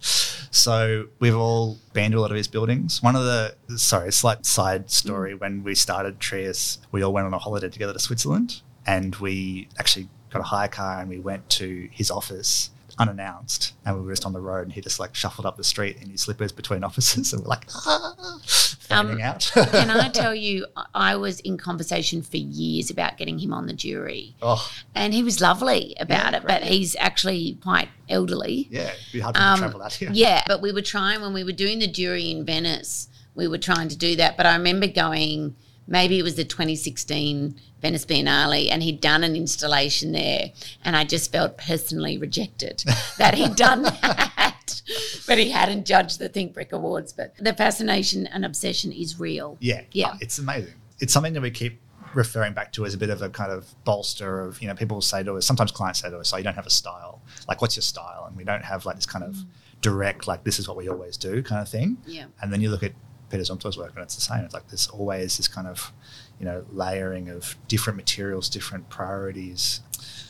so 0.00 1.06
we've 1.18 1.36
all 1.36 1.78
been 1.92 2.12
to 2.12 2.18
a 2.18 2.20
lot 2.20 2.30
of 2.30 2.36
his 2.36 2.48
buildings. 2.48 3.02
One 3.02 3.16
of 3.16 3.24
the 3.24 3.56
sorry, 3.76 4.12
slight 4.12 4.46
side 4.46 4.90
story. 4.90 5.34
When 5.34 5.62
we 5.62 5.74
started 5.74 6.20
Trias, 6.20 6.78
we 6.92 7.02
all 7.02 7.12
went 7.12 7.26
on 7.26 7.34
a 7.34 7.38
holiday 7.38 7.68
together 7.68 7.92
to 7.92 7.98
Switzerland, 7.98 8.62
and 8.86 9.14
we 9.16 9.68
actually 9.78 10.08
got 10.30 10.40
a 10.40 10.44
hire 10.44 10.68
car 10.68 11.00
and 11.00 11.08
we 11.08 11.18
went 11.18 11.48
to 11.48 11.88
his 11.92 12.10
office 12.10 12.70
unannounced 12.98 13.74
and 13.84 13.94
we 13.96 14.02
were 14.02 14.12
just 14.12 14.24
on 14.24 14.32
the 14.32 14.40
road 14.40 14.62
and 14.62 14.72
he 14.72 14.80
just 14.80 14.98
like 14.98 15.14
shuffled 15.14 15.44
up 15.46 15.56
the 15.56 15.64
street 15.64 15.96
in 16.00 16.08
his 16.10 16.22
slippers 16.22 16.50
between 16.52 16.82
offices 16.82 17.32
and 17.34 17.42
we're 17.42 17.48
like 17.48 17.66
ah, 17.86 18.38
fanning 18.44 19.22
out 19.22 19.50
Can 19.54 19.90
I 19.90 20.08
tell 20.14 20.34
you, 20.34 20.66
I- 20.94 21.16
was 21.16 21.40
in 21.40 21.56
conversation 21.58 22.22
for 22.22 22.36
years 22.36 22.90
about 22.90 23.16
getting 23.16 23.38
him 23.38 23.52
on 23.52 23.66
the 23.66 23.72
jury, 23.72 24.34
oh 24.42 24.70
and 24.94 25.12
he 25.14 25.22
was 25.22 25.40
lovely 25.40 25.94
about 26.00 26.32
Yeah, 26.32 26.38
it, 26.38 26.42
but 26.46 26.60
great. 26.62 26.72
he's 26.72 26.96
actually 26.96 27.58
quite 27.62 27.88
elderly. 28.08 28.66
yeah 28.70 28.82
it'd 28.92 29.12
be 29.12 29.20
hard 29.20 29.36
for 29.36 29.42
Um, 29.42 29.56
to 29.56 29.60
travel 29.62 29.82
out 29.82 29.92
here 29.92 30.10
Yeah, 30.12 30.42
but 30.46 30.60
we 30.62 30.72
were 30.72 30.82
trying 30.82 31.20
when 31.20 31.32
we 31.34 31.44
were 31.44 31.52
doing 31.52 31.78
the 31.78 31.86
jury 31.86 32.30
in 32.30 32.44
Venice, 32.44 33.08
we 33.34 33.46
were 33.48 33.58
trying 33.58 33.88
to 33.88 33.96
do 33.96 34.16
that. 34.16 34.36
But 34.38 34.46
I 34.46 34.56
remember 34.56 34.86
going, 34.86 35.54
maybe 35.86 36.18
it 36.18 36.22
was 36.22 36.36
the 36.36 36.44
2016 36.44 37.56
Venice 37.80 38.06
Biennale, 38.06 38.70
and 38.70 38.82
he'd 38.82 39.00
done 39.00 39.22
an 39.22 39.36
installation 39.36 40.12
there, 40.12 40.50
and 40.84 40.96
I 40.96 41.04
just 41.04 41.30
felt 41.30 41.58
personally 41.58 42.18
rejected 42.18 42.82
that 43.18 43.34
he'd 43.34 43.54
done 43.56 43.82
that. 43.82 44.82
But 45.26 45.38
he 45.38 45.50
hadn't 45.50 45.86
judged 45.86 46.18
the 46.18 46.28
Think 46.28 46.54
Brick 46.54 46.72
Awards. 46.72 47.12
But 47.12 47.34
the 47.38 47.52
fascination 47.52 48.26
and 48.26 48.44
obsession 48.44 48.92
is 48.92 49.20
real. 49.20 49.56
Yeah, 49.60 49.82
Yeah. 49.92 50.12
Oh, 50.14 50.18
it's 50.20 50.38
amazing. 50.38 50.74
It's 51.00 51.12
something 51.12 51.34
that 51.34 51.42
we 51.42 51.50
keep 51.50 51.80
referring 52.14 52.54
back 52.54 52.72
to 52.72 52.86
as 52.86 52.94
a 52.94 52.98
bit 52.98 53.10
of 53.10 53.20
a 53.20 53.28
kind 53.28 53.52
of 53.52 53.74
bolster 53.84 54.40
of 54.40 54.60
you 54.62 54.68
know 54.68 54.74
people 54.74 54.96
will 54.96 55.02
say 55.02 55.22
to 55.22 55.34
us 55.34 55.44
sometimes 55.44 55.70
clients 55.70 56.00
say 56.00 56.08
to 56.08 56.16
us 56.18 56.32
oh 56.32 56.38
you 56.38 56.44
don't 56.44 56.54
have 56.54 56.66
a 56.66 56.70
style 56.70 57.20
like 57.46 57.60
what's 57.60 57.76
your 57.76 57.82
style 57.82 58.24
and 58.26 58.34
we 58.36 58.42
don't 58.42 58.64
have 58.64 58.86
like 58.86 58.96
this 58.96 59.04
kind 59.04 59.22
of 59.22 59.34
mm. 59.34 59.44
direct 59.82 60.26
like 60.26 60.42
this 60.42 60.58
is 60.58 60.66
what 60.66 60.78
we 60.78 60.88
always 60.88 61.18
do 61.18 61.42
kind 61.42 61.60
of 61.60 61.68
thing 61.68 61.98
Yeah. 62.06 62.26
and 62.40 62.50
then 62.50 62.62
you 62.62 62.70
look 62.70 62.82
at 62.82 62.92
Peter 63.30 63.42
Zumthor's 63.42 63.76
work 63.76 63.92
and 63.94 64.02
it's 64.02 64.14
the 64.14 64.20
same 64.20 64.44
it's 64.44 64.54
like 64.54 64.68
there's 64.68 64.86
always 64.88 65.36
this 65.36 65.48
kind 65.48 65.66
of 65.66 65.92
you 66.38 66.44
know 66.44 66.64
layering 66.70 67.28
of 67.28 67.56
different 67.68 67.96
materials 67.96 68.48
different 68.48 68.88
priorities 68.88 69.80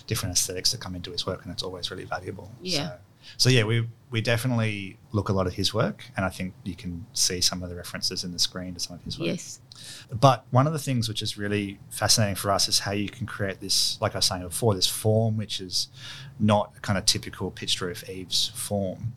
different 0.06 0.34
aesthetics 0.34 0.72
that 0.72 0.80
come 0.80 0.94
into 0.94 1.10
his 1.10 1.26
work, 1.26 1.42
and 1.44 1.52
it's 1.52 1.62
always 1.62 1.90
really 1.90 2.04
valuable. 2.04 2.50
Yeah. 2.62 2.88
So, 2.88 2.98
so 3.38 3.50
yeah, 3.50 3.64
we 3.64 3.88
we 4.10 4.20
definitely 4.20 4.98
look 5.12 5.28
a 5.28 5.32
lot 5.32 5.46
at 5.46 5.54
his 5.54 5.74
work, 5.74 6.04
and 6.16 6.24
I 6.24 6.30
think 6.30 6.54
you 6.64 6.76
can 6.76 7.06
see 7.12 7.40
some 7.40 7.62
of 7.62 7.68
the 7.68 7.76
references 7.76 8.24
in 8.24 8.32
the 8.32 8.38
screen 8.38 8.74
to 8.74 8.80
some 8.80 8.96
of 8.96 9.02
his 9.02 9.18
work. 9.18 9.28
Yes. 9.28 9.60
But 10.12 10.44
one 10.50 10.66
of 10.66 10.72
the 10.72 10.78
things 10.78 11.08
which 11.08 11.22
is 11.22 11.36
really 11.36 11.78
fascinating 11.90 12.36
for 12.36 12.50
us 12.50 12.68
is 12.68 12.80
how 12.80 12.92
you 12.92 13.08
can 13.08 13.26
create 13.26 13.60
this, 13.60 13.98
like 14.00 14.14
I 14.14 14.18
was 14.18 14.26
saying 14.26 14.42
before, 14.42 14.74
this 14.74 14.86
form 14.86 15.36
which 15.36 15.60
is 15.60 15.88
not 16.38 16.72
a 16.76 16.80
kind 16.80 16.98
of 16.98 17.04
typical 17.04 17.50
pitched 17.50 17.80
roof 17.80 18.08
eaves 18.08 18.52
form. 18.54 19.14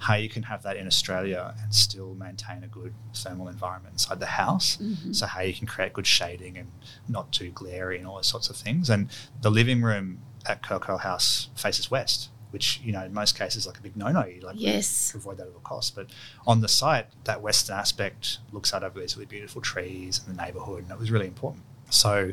How 0.00 0.14
you 0.14 0.28
can 0.30 0.42
have 0.44 0.62
that 0.62 0.76
in 0.76 0.86
Australia 0.86 1.54
and 1.62 1.74
still 1.74 2.14
maintain 2.14 2.64
a 2.64 2.68
good 2.68 2.94
thermal 3.14 3.48
environment 3.48 3.94
inside 3.94 4.18
the 4.18 4.26
house. 4.26 4.78
Mhm. 4.78 5.14
So 5.14 5.26
how 5.26 5.42
you 5.42 5.52
can 5.54 5.66
create 5.66 5.92
good 5.92 6.06
shading 6.06 6.56
and 6.56 6.70
not 7.06 7.32
too 7.32 7.50
glary 7.50 7.98
and 7.98 8.06
all 8.06 8.16
those 8.16 8.26
sorts 8.26 8.48
of 8.48 8.56
things. 8.56 8.88
And 8.90 9.10
the 9.42 9.50
living 9.50 9.82
room 9.82 10.20
at 10.46 10.62
Coco 10.62 10.96
House 10.96 11.50
faces 11.54 11.90
west, 11.90 12.30
which 12.50 12.80
you 12.82 12.92
know 12.92 13.04
in 13.04 13.12
most 13.12 13.36
cases 13.38 13.66
like 13.66 13.78
a 13.78 13.82
big 13.82 13.94
no-no. 13.94 14.24
You 14.24 14.40
like 14.40 14.56
Yes. 14.58 15.10
to 15.12 15.18
avoid 15.18 15.36
that 15.36 15.48
at 15.48 15.52
all 15.52 15.60
costs. 15.60 15.90
But 15.90 16.06
on 16.46 16.62
the 16.62 16.68
site, 16.68 17.06
that 17.24 17.42
western 17.42 17.76
aspect 17.76 18.38
looks 18.52 18.72
out 18.72 18.82
over 18.82 18.98
these 18.98 19.16
really 19.16 19.26
beautiful 19.26 19.60
trees 19.60 20.18
and 20.26 20.34
the 20.36 20.42
neighbourhood, 20.42 20.82
and 20.84 20.90
it 20.90 20.98
was 20.98 21.10
really 21.10 21.26
important. 21.26 21.64
So 21.90 22.32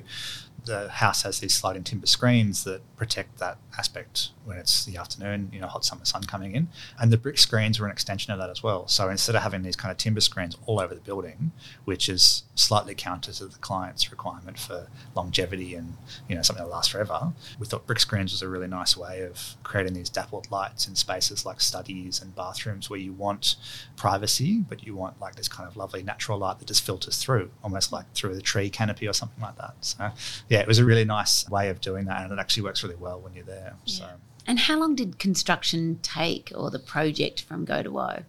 the 0.67 0.89
house 0.89 1.23
has 1.23 1.39
these 1.39 1.55
sliding 1.55 1.83
timber 1.83 2.07
screens 2.07 2.63
that 2.63 2.81
protect 2.95 3.39
that 3.39 3.57
aspect 3.77 4.29
when 4.45 4.57
it's 4.57 4.85
the 4.85 4.95
afternoon, 4.97 5.49
you 5.51 5.59
know, 5.59 5.67
hot 5.67 5.83
summer 5.83 6.05
sun 6.05 6.23
coming 6.23 6.55
in. 6.55 6.67
And 6.99 7.11
the 7.11 7.17
brick 7.17 7.37
screens 7.37 7.79
were 7.79 7.85
an 7.85 7.91
extension 7.91 8.31
of 8.31 8.39
that 8.39 8.49
as 8.49 8.63
well. 8.63 8.87
So 8.87 9.09
instead 9.09 9.35
of 9.35 9.43
having 9.43 9.61
these 9.61 9.75
kind 9.75 9.91
of 9.91 9.97
timber 9.97 10.21
screens 10.21 10.57
all 10.65 10.79
over 10.79 10.95
the 10.95 11.01
building, 11.01 11.51
which 11.85 12.07
is 12.07 12.43
slightly 12.55 12.95
counter 12.95 13.33
to 13.33 13.45
the 13.45 13.59
client's 13.59 14.09
requirement 14.09 14.57
for 14.57 14.87
longevity 15.15 15.75
and, 15.75 15.97
you 16.29 16.35
know, 16.35 16.41
something 16.41 16.63
that 16.63 16.71
lasts 16.71 16.91
forever, 16.91 17.33
we 17.59 17.65
thought 17.65 17.85
brick 17.85 17.99
screens 17.99 18.31
was 18.31 18.41
a 18.41 18.47
really 18.47 18.67
nice 18.67 18.95
way 18.95 19.21
of 19.21 19.55
creating 19.63 19.93
these 19.93 20.09
dappled 20.09 20.49
lights 20.49 20.87
in 20.87 20.95
spaces 20.95 21.45
like 21.45 21.59
studies 21.59 22.21
and 22.21 22.35
bathrooms 22.35 22.89
where 22.89 22.99
you 22.99 23.13
want 23.13 23.55
privacy, 23.95 24.63
but 24.67 24.85
you 24.85 24.95
want 24.95 25.19
like 25.19 25.35
this 25.35 25.47
kind 25.47 25.67
of 25.67 25.75
lovely 25.75 26.03
natural 26.03 26.37
light 26.37 26.59
that 26.59 26.67
just 26.67 26.85
filters 26.85 27.17
through, 27.17 27.51
almost 27.63 27.91
like 27.91 28.11
through 28.13 28.35
the 28.35 28.41
tree 28.41 28.69
canopy 28.69 29.07
or 29.07 29.13
something 29.13 29.41
like 29.41 29.57
that. 29.57 29.73
So 29.81 30.09
yeah, 30.49 30.56
it 30.59 30.67
was 30.67 30.79
a 30.79 30.85
really 30.85 31.05
nice 31.05 31.47
way 31.49 31.69
of 31.69 31.81
doing 31.81 32.05
that, 32.05 32.21
and 32.21 32.31
it 32.31 32.39
actually 32.39 32.63
works 32.63 32.83
really 32.83 32.95
well 32.95 33.19
when 33.19 33.33
you're 33.33 33.43
there. 33.45 33.75
So 33.85 34.07
And 34.45 34.59
how 34.59 34.79
long 34.79 34.95
did 34.95 35.19
construction 35.19 35.99
take 36.01 36.51
or 36.55 36.71
the 36.71 36.79
project 36.79 37.41
from 37.41 37.65
go 37.65 37.83
to 37.83 37.91
woe? 37.91 38.23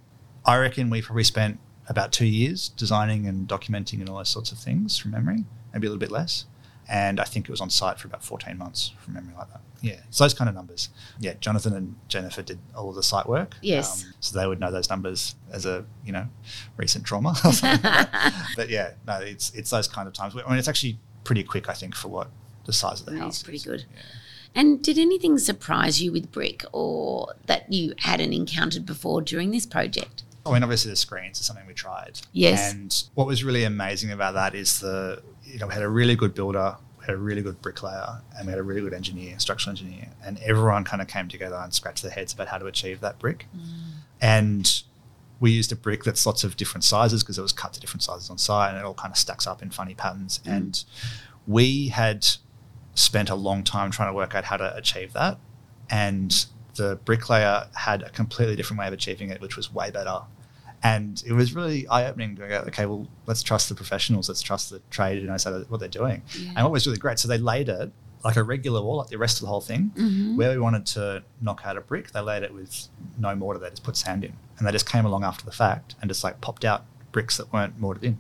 I 0.45 0.57
reckon 0.59 0.91
we 0.91 1.03
probably 1.03 1.25
spent 1.25 1.59
about 1.89 2.13
two 2.13 2.27
years 2.27 2.69
designing 2.71 3.27
and 3.27 3.49
documenting 3.49 4.01
and 4.01 4.09
all 4.09 4.19
those 4.19 4.29
sorts 4.29 4.53
of 4.53 4.59
things 4.59 4.99
from 4.99 5.11
memory, 5.11 5.45
maybe 5.73 5.87
a 5.87 5.91
little 5.91 5.99
bit 6.01 6.11
less. 6.11 6.45
And 6.91 7.21
I 7.21 7.25
think 7.25 7.47
it 7.47 7.51
was 7.51 7.61
on 7.61 7.69
site 7.69 7.99
for 7.99 8.09
about 8.09 8.25
14 8.25 8.57
months 8.57 8.93
from 9.01 9.15
memory 9.15 9.35
like 9.37 9.51
that. 9.53 9.61
Yeah, 9.83 10.01
it's 10.09 10.19
those 10.19 10.33
kind 10.35 10.49
of 10.49 10.55
numbers. 10.55 10.89
Yeah, 11.21 11.35
Jonathan 11.39 11.75
and 11.75 11.97
Jennifer 12.09 12.41
did 12.43 12.59
all 12.75 12.89
of 12.89 12.95
the 12.97 13.03
site 13.03 13.29
work. 13.29 13.57
Yes. 13.61 14.05
Um, 14.05 14.15
so 14.21 14.39
they 14.39 14.47
would 14.47 14.59
know 14.59 14.73
those 14.73 14.89
numbers 14.89 15.35
as 15.53 15.67
a, 15.67 15.85
you 16.05 16.13
know, 16.13 16.27
recent 16.79 17.05
trauma. 17.05 17.31
or 17.45 17.53
something 17.53 17.83
like 17.83 18.11
that. 18.11 18.49
but 18.57 18.71
yeah, 18.71 18.93
no, 19.07 19.19
it's 19.19 19.51
it's 19.55 19.71
those 19.71 19.87
kind 19.87 20.09
of 20.09 20.15
times. 20.15 20.35
I 20.35 20.49
mean, 20.49 20.59
it's 20.59 20.67
actually 20.67 20.99
pretty 21.29 21.45
quick, 21.45 21.69
I 21.69 21.75
think, 21.75 21.95
for 21.95 22.09
what 22.09 22.31
the 22.65 22.73
size 22.73 23.01
of 23.01 23.07
the 23.07 23.13
It 23.13 23.19
house 23.19 23.37
is 23.37 23.43
pretty 23.43 23.59
good. 23.59 23.85
Yeah. 23.95 24.01
And 24.55 24.83
did 24.83 24.97
anything 24.97 25.37
surprise 25.39 26.01
you 26.01 26.11
with 26.11 26.33
brick 26.33 26.65
or 26.73 27.35
that 27.45 27.71
you 27.71 27.93
hadn't 27.99 28.33
encountered 28.33 28.87
before 28.87 29.21
during 29.21 29.51
this 29.51 29.67
project? 29.67 30.23
I 30.47 30.55
mean, 30.55 30.63
obviously 30.63 30.91
the 30.91 30.97
screens 30.97 31.39
is 31.39 31.45
something 31.45 31.67
we 31.67 31.75
tried. 31.75 32.23
Yes. 32.33 32.73
And 32.73 33.05
what 33.13 33.27
was 33.27 33.45
really 33.45 33.65
amazing 33.65 34.11
about 34.11 34.33
that 34.33 34.55
is 34.55 34.81
the, 34.81 35.23
you 35.45 35.59
know, 35.59 35.67
we 35.67 35.75
had 35.75 35.83
a 35.83 35.89
really 35.89 36.17
good 36.17 36.35
builder, 36.35 36.79
we 36.99 37.05
had 37.05 37.15
a 37.15 37.19
really 37.19 37.43
good 37.43 37.61
bricklayer, 37.61 38.23
and 38.39 38.47
we 38.47 38.53
had 38.53 38.59
a 38.59 38.63
really 38.63 38.81
good 38.81 38.95
engineer, 38.95 39.39
structural 39.39 39.73
engineer, 39.73 40.09
and 40.25 40.39
everyone 40.39 40.83
kind 40.83 41.03
of 41.03 41.09
came 41.09 41.29
together 41.29 41.57
and 41.57 41.75
scratched 41.75 42.03
their 42.03 42.11
heads 42.11 42.33
about 42.33 42.49
how 42.49 42.57
to 42.57 42.65
achieve 42.65 43.01
that 43.01 43.19
brick. 43.19 43.45
Mm. 43.55 43.61
And 44.23 44.83
we 45.41 45.51
used 45.51 45.71
a 45.73 45.77
brick 45.77 46.05
that's 46.05 46.27
lots 46.27 46.45
of 46.45 46.57
different 46.57 46.85
sizes 46.85 47.23
because 47.23 47.39
it 47.39 47.43
was 47.43 47.53
cut 47.53 47.73
to 47.75 47.81
different 47.81 48.03
sizes 48.03 48.31
on 48.31 48.39
site, 48.39 48.71
and 48.71 48.79
it 48.79 48.85
all 48.85 48.95
kind 48.95 49.13
of 49.13 49.19
stacks 49.19 49.47
up 49.47 49.63
in 49.63 49.71
funny 49.71 49.95
patterns. 49.95 50.41
Mm. 50.45 50.57
And 50.57 50.85
we 51.47 51.89
had 51.89 52.27
spent 52.95 53.31
a 53.31 53.35
long 53.35 53.63
time 53.63 53.91
trying 53.91 54.11
to 54.11 54.15
work 54.15 54.35
out 54.35 54.45
how 54.45 54.57
to 54.57 54.77
achieve 54.77 55.13
that, 55.13 55.39
and 55.91 56.47
the 56.75 56.97
bricklayer 57.05 57.69
had 57.75 58.03
a 58.03 58.11
completely 58.11 58.57
different 58.57 58.81
way 58.81 58.87
of 58.87 58.93
achieving 58.93 59.31
it, 59.31 59.41
which 59.41 59.57
was 59.57 59.73
way 59.73 59.91
better. 59.91 60.21
And 60.81 61.21
it 61.27 61.33
was 61.33 61.55
really 61.55 61.89
eye 61.89 62.07
opening 62.09 62.37
to 62.37 62.47
go, 62.47 62.65
okay, 62.69 62.87
well, 62.87 63.09
let's 63.27 63.43
trust 63.43 63.69
the 63.69 63.75
professionals, 63.75 64.29
let's 64.29 64.43
trust 64.43 64.71
the 64.71 64.81
trade, 64.91 65.19
and 65.19 65.33
I 65.33 65.37
said 65.37 65.69
what 65.69 65.81
they're 65.81 65.89
doing. 65.89 66.23
Yeah. 66.39 66.53
And 66.55 66.65
what 66.65 66.71
was 66.71 66.87
really 66.87 66.99
great, 66.99 67.19
so 67.19 67.27
they 67.27 67.39
laid 67.39 67.69
it 67.69 67.91
like 68.25 68.37
a 68.37 68.43
regular 68.45 68.81
wall, 68.81 68.99
like 68.99 69.09
the 69.09 69.19
rest 69.19 69.39
of 69.39 69.43
the 69.43 69.49
whole 69.49 69.61
thing. 69.61 69.93
Mhm. 69.97 70.37
Where 70.37 70.51
we 70.51 70.59
wanted 70.59 70.87
to 70.87 71.25
knock 71.41 71.63
out 71.65 71.77
a 71.77 71.81
brick, 71.81 72.13
they 72.13 72.21
laid 72.21 72.45
it 72.45 72.55
with 72.55 72.89
no 73.19 73.35
mortar, 73.35 73.59
they 73.59 73.71
just 73.71 73.83
put 73.83 73.97
sand 73.97 74.25
in. 74.25 74.35
And 74.59 74.67
they 74.67 74.73
just 74.73 74.91
came 74.91 75.05
along 75.05 75.25
after 75.25 75.45
the 75.45 75.53
fact 75.53 75.95
and 76.01 76.11
just 76.11 76.25
like 76.25 76.41
popped 76.41 76.65
out 76.65 76.85
bricks 77.13 77.37
that 77.37 77.53
weren't 77.53 77.79
mortared 77.79 78.05
in. 78.05 78.19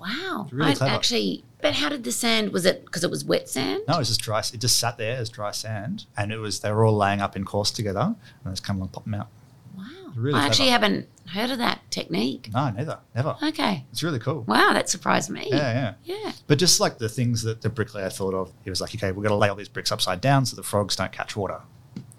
Wow. 0.00 0.48
Really 0.50 0.72
I 0.72 0.74
clever. 0.74 0.94
actually, 0.94 1.44
but 1.60 1.74
how 1.74 1.90
did 1.90 2.04
the 2.04 2.12
sand, 2.12 2.52
was 2.52 2.64
it 2.64 2.84
because 2.86 3.04
it 3.04 3.10
was 3.10 3.24
wet 3.24 3.48
sand? 3.48 3.82
No, 3.86 3.96
it 3.96 3.98
was 3.98 4.08
just 4.08 4.22
dry. 4.22 4.38
It 4.38 4.60
just 4.60 4.78
sat 4.78 4.96
there 4.96 5.16
as 5.16 5.28
dry 5.28 5.50
sand, 5.50 6.06
and 6.16 6.32
it 6.32 6.38
was 6.38 6.60
they 6.60 6.72
were 6.72 6.84
all 6.86 6.96
laying 6.96 7.20
up 7.20 7.36
in 7.36 7.44
course 7.44 7.70
together, 7.70 8.00
and 8.00 8.16
they 8.44 8.50
just 8.50 8.64
come 8.64 8.76
along, 8.78 8.88
pop 8.88 9.04
them 9.04 9.14
out. 9.14 9.28
Wow. 9.76 9.84
really 10.16 10.40
I 10.40 10.46
actually 10.46 10.68
haven't 10.68 11.06
heard 11.28 11.50
of 11.50 11.58
that 11.58 11.80
technique. 11.90 12.50
No, 12.52 12.70
neither, 12.70 12.98
never. 13.14 13.36
Okay. 13.42 13.84
It's 13.92 14.02
really 14.02 14.18
cool. 14.18 14.42
Wow, 14.48 14.72
that 14.72 14.88
surprised 14.88 15.30
me. 15.30 15.48
Yeah, 15.50 15.94
yeah. 16.04 16.16
Yeah. 16.24 16.32
But 16.46 16.58
just 16.58 16.80
like 16.80 16.98
the 16.98 17.08
things 17.08 17.42
that 17.42 17.62
the 17.62 17.68
bricklayer 17.68 18.10
thought 18.10 18.34
of, 18.34 18.52
he 18.64 18.70
was 18.70 18.80
like, 18.80 18.94
okay, 18.94 19.12
we're 19.12 19.22
going 19.22 19.28
to 19.28 19.36
lay 19.36 19.48
all 19.48 19.54
these 19.54 19.68
bricks 19.68 19.92
upside 19.92 20.20
down 20.20 20.46
so 20.46 20.56
the 20.56 20.62
frogs 20.62 20.96
don't 20.96 21.12
catch 21.12 21.36
water. 21.36 21.60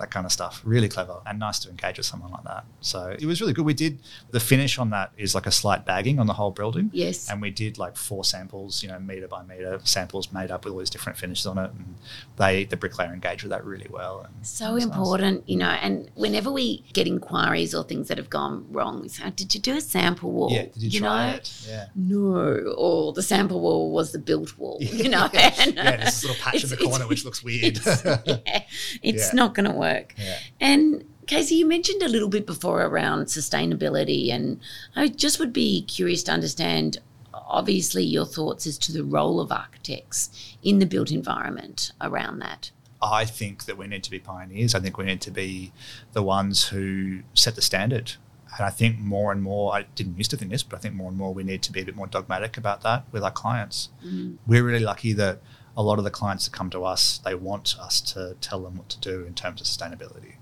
That 0.01 0.09
kind 0.09 0.25
of 0.25 0.31
stuff. 0.31 0.61
Really 0.63 0.89
clever 0.89 1.21
and 1.25 1.37
nice 1.39 1.59
to 1.59 1.69
engage 1.69 1.97
with 1.97 2.07
someone 2.07 2.31
like 2.31 2.43
that. 2.43 2.65
So 2.81 3.15
it 3.17 3.25
was 3.25 3.39
really 3.39 3.53
good. 3.53 3.65
We 3.65 3.75
did 3.75 3.99
the 4.31 4.39
finish 4.39 4.79
on 4.79 4.89
that 4.89 5.11
is 5.15 5.35
like 5.35 5.45
a 5.45 5.51
slight 5.51 5.85
bagging 5.85 6.17
on 6.19 6.25
the 6.25 6.33
whole 6.33 6.49
building. 6.51 6.89
Yes. 6.91 7.29
And 7.29 7.39
we 7.41 7.51
did 7.51 7.77
like 7.77 7.95
four 7.95 8.25
samples, 8.25 8.81
you 8.81 8.89
know, 8.89 8.99
meter 8.99 9.27
by 9.27 9.43
meter 9.43 9.79
samples 9.83 10.33
made 10.33 10.49
up 10.49 10.65
with 10.65 10.73
all 10.73 10.79
these 10.79 10.89
different 10.89 11.19
finishes 11.19 11.45
on 11.45 11.59
it. 11.59 11.71
And 11.71 11.95
they, 12.37 12.63
the 12.63 12.77
bricklayer 12.77 13.13
engaged 13.13 13.43
with 13.43 13.51
that 13.51 13.63
really 13.63 13.87
well. 13.89 14.21
And 14.21 14.45
so 14.45 14.73
was 14.73 14.85
nice. 14.85 14.95
important, 14.95 15.47
you 15.47 15.57
know, 15.57 15.69
and 15.69 16.09
whenever 16.15 16.51
we 16.51 16.83
get 16.93 17.07
inquiries 17.07 17.75
or 17.75 17.83
things 17.83 18.07
that 18.07 18.17
have 18.17 18.29
gone 18.29 18.65
wrong, 18.71 19.01
we 19.01 19.09
say, 19.09 19.29
did 19.35 19.53
you 19.53 19.61
do 19.61 19.77
a 19.77 19.81
sample 19.81 20.31
wall? 20.31 20.51
Yeah. 20.51 20.65
Did 20.73 20.93
you, 20.93 20.99
try 20.99 21.31
know? 21.31 21.35
it? 21.37 21.65
Yeah. 21.67 21.85
No, 21.95 22.73
or 22.77 23.13
the 23.13 23.23
sample 23.23 23.61
wall 23.61 23.91
was 23.91 24.11
the 24.11 24.19
built 24.19 24.57
wall, 24.57 24.77
you 24.81 25.09
know. 25.09 25.29
yeah, 25.33 25.53
and, 25.59 25.75
yeah, 25.75 25.97
there's 25.97 26.05
this 26.05 26.23
little 26.23 26.41
patch 26.41 26.63
in 26.63 26.69
the 26.69 26.77
corner 26.77 27.07
which 27.07 27.23
looks 27.25 27.43
weird. 27.43 27.79
It's, 27.91 28.05
yeah, 28.05 28.63
it's 29.03 29.33
not 29.33 29.53
going 29.53 29.69
to 29.69 29.75
work. 29.75 29.90
Yeah. 30.17 30.37
And 30.59 31.03
Casey, 31.27 31.55
you 31.55 31.67
mentioned 31.67 32.01
a 32.01 32.09
little 32.09 32.29
bit 32.29 32.45
before 32.45 32.81
around 32.81 33.25
sustainability, 33.25 34.31
and 34.31 34.59
I 34.95 35.07
just 35.07 35.39
would 35.39 35.53
be 35.53 35.83
curious 35.83 36.23
to 36.23 36.31
understand, 36.31 36.99
obviously, 37.33 38.03
your 38.03 38.25
thoughts 38.25 38.67
as 38.67 38.77
to 38.79 38.91
the 38.91 39.03
role 39.03 39.39
of 39.39 39.51
architects 39.51 40.55
in 40.63 40.79
the 40.79 40.85
built 40.85 41.11
environment 41.11 41.91
around 42.01 42.39
that. 42.39 42.71
I 43.01 43.25
think 43.25 43.65
that 43.65 43.77
we 43.77 43.87
need 43.87 44.03
to 44.03 44.11
be 44.11 44.19
pioneers. 44.19 44.75
I 44.75 44.79
think 44.79 44.97
we 44.97 45.05
need 45.05 45.21
to 45.21 45.31
be 45.31 45.71
the 46.13 46.21
ones 46.21 46.67
who 46.67 47.21
set 47.33 47.55
the 47.55 47.61
standard. 47.61 48.13
And 48.57 48.65
I 48.65 48.69
think 48.69 48.99
more 48.99 49.31
and 49.31 49.41
more, 49.41 49.73
I 49.73 49.83
didn't 49.95 50.17
used 50.17 50.31
to 50.31 50.37
think 50.37 50.51
this, 50.51 50.61
but 50.61 50.77
I 50.77 50.79
think 50.79 50.95
more 50.95 51.07
and 51.07 51.17
more 51.17 51.33
we 51.33 51.43
need 51.43 51.61
to 51.63 51.71
be 51.71 51.81
a 51.81 51.85
bit 51.85 51.95
more 51.95 52.07
dogmatic 52.07 52.57
about 52.57 52.81
that 52.81 53.05
with 53.11 53.23
our 53.23 53.31
clients. 53.31 53.89
Mm. 54.05 54.37
We're 54.45 54.63
really 54.63 54.83
lucky 54.83 55.13
that 55.13 55.41
a 55.75 55.83
lot 55.83 55.97
of 55.97 56.03
the 56.03 56.11
clients 56.11 56.45
that 56.45 56.53
come 56.53 56.69
to 56.71 56.83
us, 56.83 57.19
they 57.23 57.35
want 57.35 57.75
us 57.79 58.01
to 58.01 58.35
tell 58.41 58.61
them 58.61 58.77
what 58.77 58.89
to 58.89 58.99
do 58.99 59.25
in 59.25 59.33
terms 59.33 59.61
of 59.61 59.67
sustainability. 59.67 60.35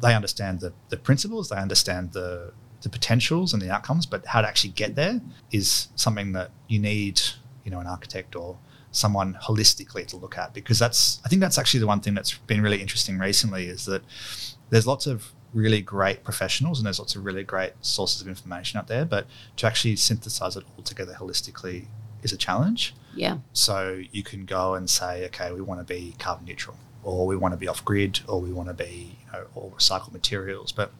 They 0.00 0.14
understand 0.14 0.60
the, 0.60 0.72
the 0.90 0.96
principles, 0.96 1.48
they 1.48 1.56
understand 1.56 2.12
the, 2.12 2.52
the 2.82 2.88
potentials 2.88 3.52
and 3.52 3.62
the 3.62 3.70
outcomes, 3.70 4.04
but 4.06 4.26
how 4.26 4.42
to 4.42 4.48
actually 4.48 4.70
get 4.70 4.94
there 4.94 5.20
is 5.50 5.88
something 5.96 6.32
that 6.32 6.50
you 6.68 6.78
need, 6.78 7.20
you 7.64 7.70
know, 7.70 7.80
an 7.80 7.86
architect 7.86 8.36
or 8.36 8.58
someone 8.90 9.38
holistically 9.42 10.06
to 10.06 10.16
look 10.16 10.38
at 10.38 10.54
because 10.54 10.78
that's 10.78 11.20
I 11.22 11.28
think 11.28 11.40
that's 11.40 11.58
actually 11.58 11.80
the 11.80 11.86
one 11.86 12.00
thing 12.00 12.14
that's 12.14 12.38
been 12.38 12.62
really 12.62 12.80
interesting 12.80 13.18
recently 13.18 13.66
is 13.66 13.84
that 13.84 14.02
there's 14.70 14.86
lots 14.86 15.06
of 15.06 15.32
really 15.52 15.80
great 15.80 16.24
professionals 16.24 16.78
and 16.78 16.86
there's 16.86 16.98
lots 16.98 17.14
of 17.14 17.24
really 17.24 17.44
great 17.44 17.72
sources 17.80 18.20
of 18.20 18.28
information 18.28 18.78
out 18.78 18.88
there, 18.88 19.04
but 19.04 19.26
to 19.56 19.66
actually 19.66 19.96
synthesize 19.96 20.56
it 20.56 20.64
all 20.76 20.82
together 20.82 21.16
holistically 21.18 21.86
is 22.26 22.32
a 22.32 22.36
challenge. 22.36 22.94
Yeah. 23.14 23.38
So 23.52 24.02
you 24.12 24.22
can 24.22 24.44
go 24.44 24.74
and 24.74 24.88
say, 24.90 25.24
okay, 25.26 25.50
we 25.52 25.62
want 25.62 25.80
to 25.80 25.84
be 25.94 26.14
carbon 26.18 26.44
neutral, 26.44 26.76
or 27.02 27.26
we 27.26 27.36
want 27.36 27.52
to 27.52 27.56
be 27.56 27.68
off 27.68 27.82
grid, 27.84 28.20
or 28.28 28.40
we 28.40 28.52
want 28.52 28.68
to 28.68 28.74
be, 28.74 29.16
you 29.24 29.32
know, 29.32 29.46
all 29.54 29.72
recycled 29.78 30.12
materials. 30.12 30.70
But 30.72 30.92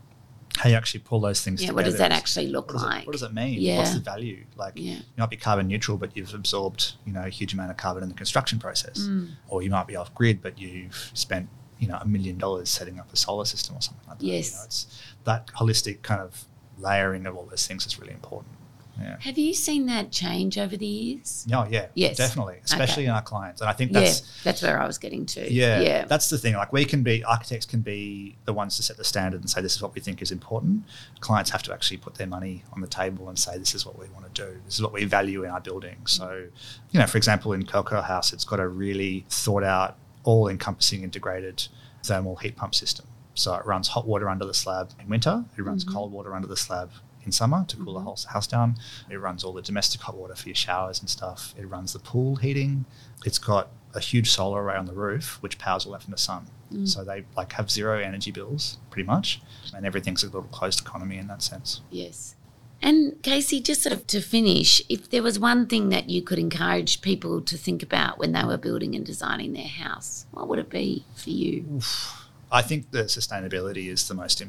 how 0.57 0.71
you 0.71 0.77
actually 0.77 1.01
pull 1.01 1.21
those 1.21 1.43
things 1.43 1.61
Yeah. 1.61 1.67
together. 1.69 1.77
What 1.77 1.85
does 1.91 1.99
that 1.99 2.13
actually 2.13 2.47
look 2.49 2.73
what 2.73 2.83
like? 2.83 3.03
it, 3.03 3.07
what 3.07 3.13
does 3.13 3.23
it 3.23 3.35
mean? 3.35 3.61
Yeah. 3.61 3.77
What's 3.79 3.93
the 3.93 4.01
value? 4.01 4.47
Like 4.57 4.73
Yeah. 4.77 4.95
you 4.95 5.19
might 5.19 5.29
be 5.29 5.37
carbon 5.37 5.67
neutral, 5.69 5.99
but 5.99 6.17
you've 6.17 6.33
absorbed, 6.33 6.95
you 7.05 7.13
know, 7.13 7.25
a 7.25 7.29
huge 7.29 7.53
amount 7.53 7.71
of 7.73 7.77
carbon 7.77 8.03
in 8.03 8.09
the 8.09 8.15
construction 8.15 8.59
process. 8.59 9.01
Mm. 9.01 9.33
Or 9.49 9.63
you 9.63 9.69
might 9.69 9.87
be 9.87 9.97
off 9.97 10.15
grid, 10.15 10.41
but 10.41 10.59
you've 10.59 11.11
spent, 11.13 11.51
you 11.79 11.87
know, 11.89 11.99
a 12.01 12.07
million 12.07 12.39
dollars 12.39 12.71
setting 12.71 12.99
up 12.99 13.13
a 13.13 13.17
solar 13.17 13.45
system 13.45 13.77
or 13.77 13.83
something 13.83 14.09
like 14.09 14.19
that. 14.21 14.25
Yes. 14.25 14.51
You 14.53 14.57
know, 14.57 14.65
it's 14.65 15.03
that 15.25 15.47
holistic 15.59 16.01
kind 16.01 16.23
of 16.23 16.47
layering 16.79 17.27
of 17.27 17.37
all 17.37 17.45
those 17.45 17.67
things 17.67 17.85
is 17.85 17.99
really 18.01 18.15
important. 18.15 18.55
Yeah. 19.01 19.17
Have 19.21 19.37
you 19.37 19.53
seen 19.55 19.87
that 19.87 20.11
change 20.11 20.57
over 20.59 20.77
the 20.77 20.87
years? 20.87 21.47
Oh 21.53 21.67
yeah, 21.71 21.87
Yes. 21.95 22.17
definitely, 22.17 22.59
especially 22.65 23.03
Okay. 23.05 23.11
in 23.11 23.15
our 23.15 23.23
clients, 23.23 23.61
and 23.61 23.69
I 23.69 23.73
think 23.75 23.93
that's 23.93 24.21
yeah, 24.21 24.27
that's 24.45 24.63
where 24.63 24.81
I 24.81 24.87
was 24.87 24.99
getting 24.99 25.27
to. 25.27 25.53
yeah, 25.53 25.81
yeah. 25.81 26.05
that's 26.07 26.31
the 26.31 26.39
thing. 26.39 26.55
Like 26.55 26.73
we 26.73 26.85
can 26.85 27.03
be 27.03 27.23
architects 27.25 27.67
can 27.67 27.81
be 27.81 28.37
the 28.47 28.53
ones 28.53 28.77
to 28.77 28.83
set 28.83 28.97
the 28.97 29.05
standard 29.05 29.41
and 29.41 29.51
say 29.51 29.61
this 29.61 29.77
is 29.77 29.83
what 29.83 29.95
we 29.95 30.01
think 30.01 30.23
is 30.23 30.31
important. 30.31 30.85
Clients 31.21 31.51
have 31.51 31.63
to 31.65 31.73
actually 31.75 31.99
put 31.99 32.15
their 32.15 32.27
money 32.27 32.65
on 32.73 32.81
the 32.81 32.87
table 32.87 33.29
and 33.29 33.39
say 33.39 33.59
this 33.59 33.75
is 33.75 33.85
what 33.85 33.99
we 33.99 34.07
want 34.11 34.33
to 34.35 34.43
do. 34.47 34.59
This 34.65 34.75
is 34.77 34.83
what 34.83 34.93
we 34.93 35.05
value 35.05 35.45
in 35.45 35.51
our 35.51 35.61
building. 35.61 35.97
So, 36.07 36.47
you 36.91 37.01
know, 37.01 37.07
for 37.07 37.19
example, 37.19 37.53
in 37.53 37.67
Coco 37.67 38.01
House, 38.01 38.33
it's 38.33 38.45
got 38.45 38.61
a 38.61 38.67
really 38.69 39.27
thought 39.29 39.63
out, 39.65 39.97
all 40.25 40.49
encompassing, 40.49 41.03
integrated 41.03 41.69
thermal 42.03 42.37
heat 42.37 42.57
pump 42.57 42.75
system. 42.75 43.07
So 43.35 43.55
it 43.57 43.67
runs 43.67 43.89
hot 43.89 44.07
water 44.07 44.31
under 44.31 44.47
the 44.47 44.55
slab 44.55 44.93
in 44.99 45.09
winter. 45.11 45.45
It 45.59 45.63
runs 45.63 45.85
Mhm. 45.85 45.93
cold 45.93 46.13
water 46.13 46.35
under 46.35 46.49
the 46.49 46.57
slab 46.57 46.91
in 47.27 47.33
summer 47.33 47.65
to 47.69 47.77
cool 47.77 47.95
the 47.95 48.01
Mhm. 48.01 48.05
whole 48.05 48.19
house 48.29 48.47
down. 48.47 48.77
It 49.11 49.17
runs 49.17 49.45
all 49.45 49.53
the 49.53 49.61
domestic 49.63 50.01
hot 50.01 50.17
water 50.17 50.35
for 50.35 50.49
your 50.49 50.55
showers 50.57 51.01
and 51.01 51.11
stuff. 51.11 51.55
It 51.59 51.67
runs 51.67 51.93
the 51.93 51.99
pool 51.99 52.37
heating. 52.37 52.87
It's 53.25 53.39
got 53.39 53.69
a 53.95 54.01
huge 54.01 54.31
solar 54.31 54.63
array 54.63 54.77
on 54.77 54.87
the 54.87 54.93
roof 54.95 55.39
which 55.43 55.59
powers 55.59 55.85
all 55.85 55.93
that 55.93 56.03
from 56.03 56.13
the 56.13 56.19
sun. 56.19 56.47
Mm. 56.73 56.89
So 56.89 57.05
they 57.05 57.25
like 57.37 57.53
have 57.53 57.71
zero 57.71 57.99
energy 58.01 58.31
bills 58.31 58.79
pretty 58.91 59.07
much, 59.07 59.41
and 59.75 59.85
everything's 59.85 60.23
a 60.23 60.27
little 60.27 60.43
closed 60.45 60.81
economy 60.81 61.17
in 61.19 61.27
that 61.29 61.43
sense. 61.43 61.81
Yes. 61.91 62.35
And 62.83 63.21
Casey, 63.23 63.61
just 63.61 63.83
sort 63.83 63.95
of 63.95 64.07
to 64.09 64.21
finish, 64.21 64.83
if 64.91 65.09
there 65.09 65.23
was 65.23 65.39
one 65.39 65.67
thing 65.67 65.89
that 65.89 66.11
you 66.11 66.21
could 66.21 66.39
encourage 66.39 67.01
people 67.01 67.41
to 67.41 67.57
think 67.57 67.83
about 67.83 68.19
when 68.19 68.33
they 68.33 68.45
were 68.45 68.59
building 68.59 68.95
and 68.95 69.05
designing 69.07 69.55
their 69.55 69.67
house, 69.67 70.27
what 70.31 70.47
would 70.49 70.59
it 70.59 70.69
be 70.69 71.05
for 71.15 71.31
you? 71.31 71.65
Oof. 71.77 72.29
I 72.53 72.61
think 72.63 72.91
the 72.91 73.05
sustainability 73.05 73.89
is 73.89 74.07
the 74.07 74.15
most 74.15 74.43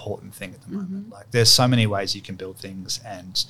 important 0.00 0.34
thing 0.34 0.54
at 0.54 0.62
the 0.62 0.70
moment. 0.72 1.08
Mhm. 1.08 1.12
Like 1.12 1.30
there's 1.30 1.50
so 1.50 1.68
many 1.68 1.86
ways 1.86 2.14
you 2.14 2.22
can 2.22 2.34
build 2.36 2.56
things 2.56 3.00
and 3.04 3.44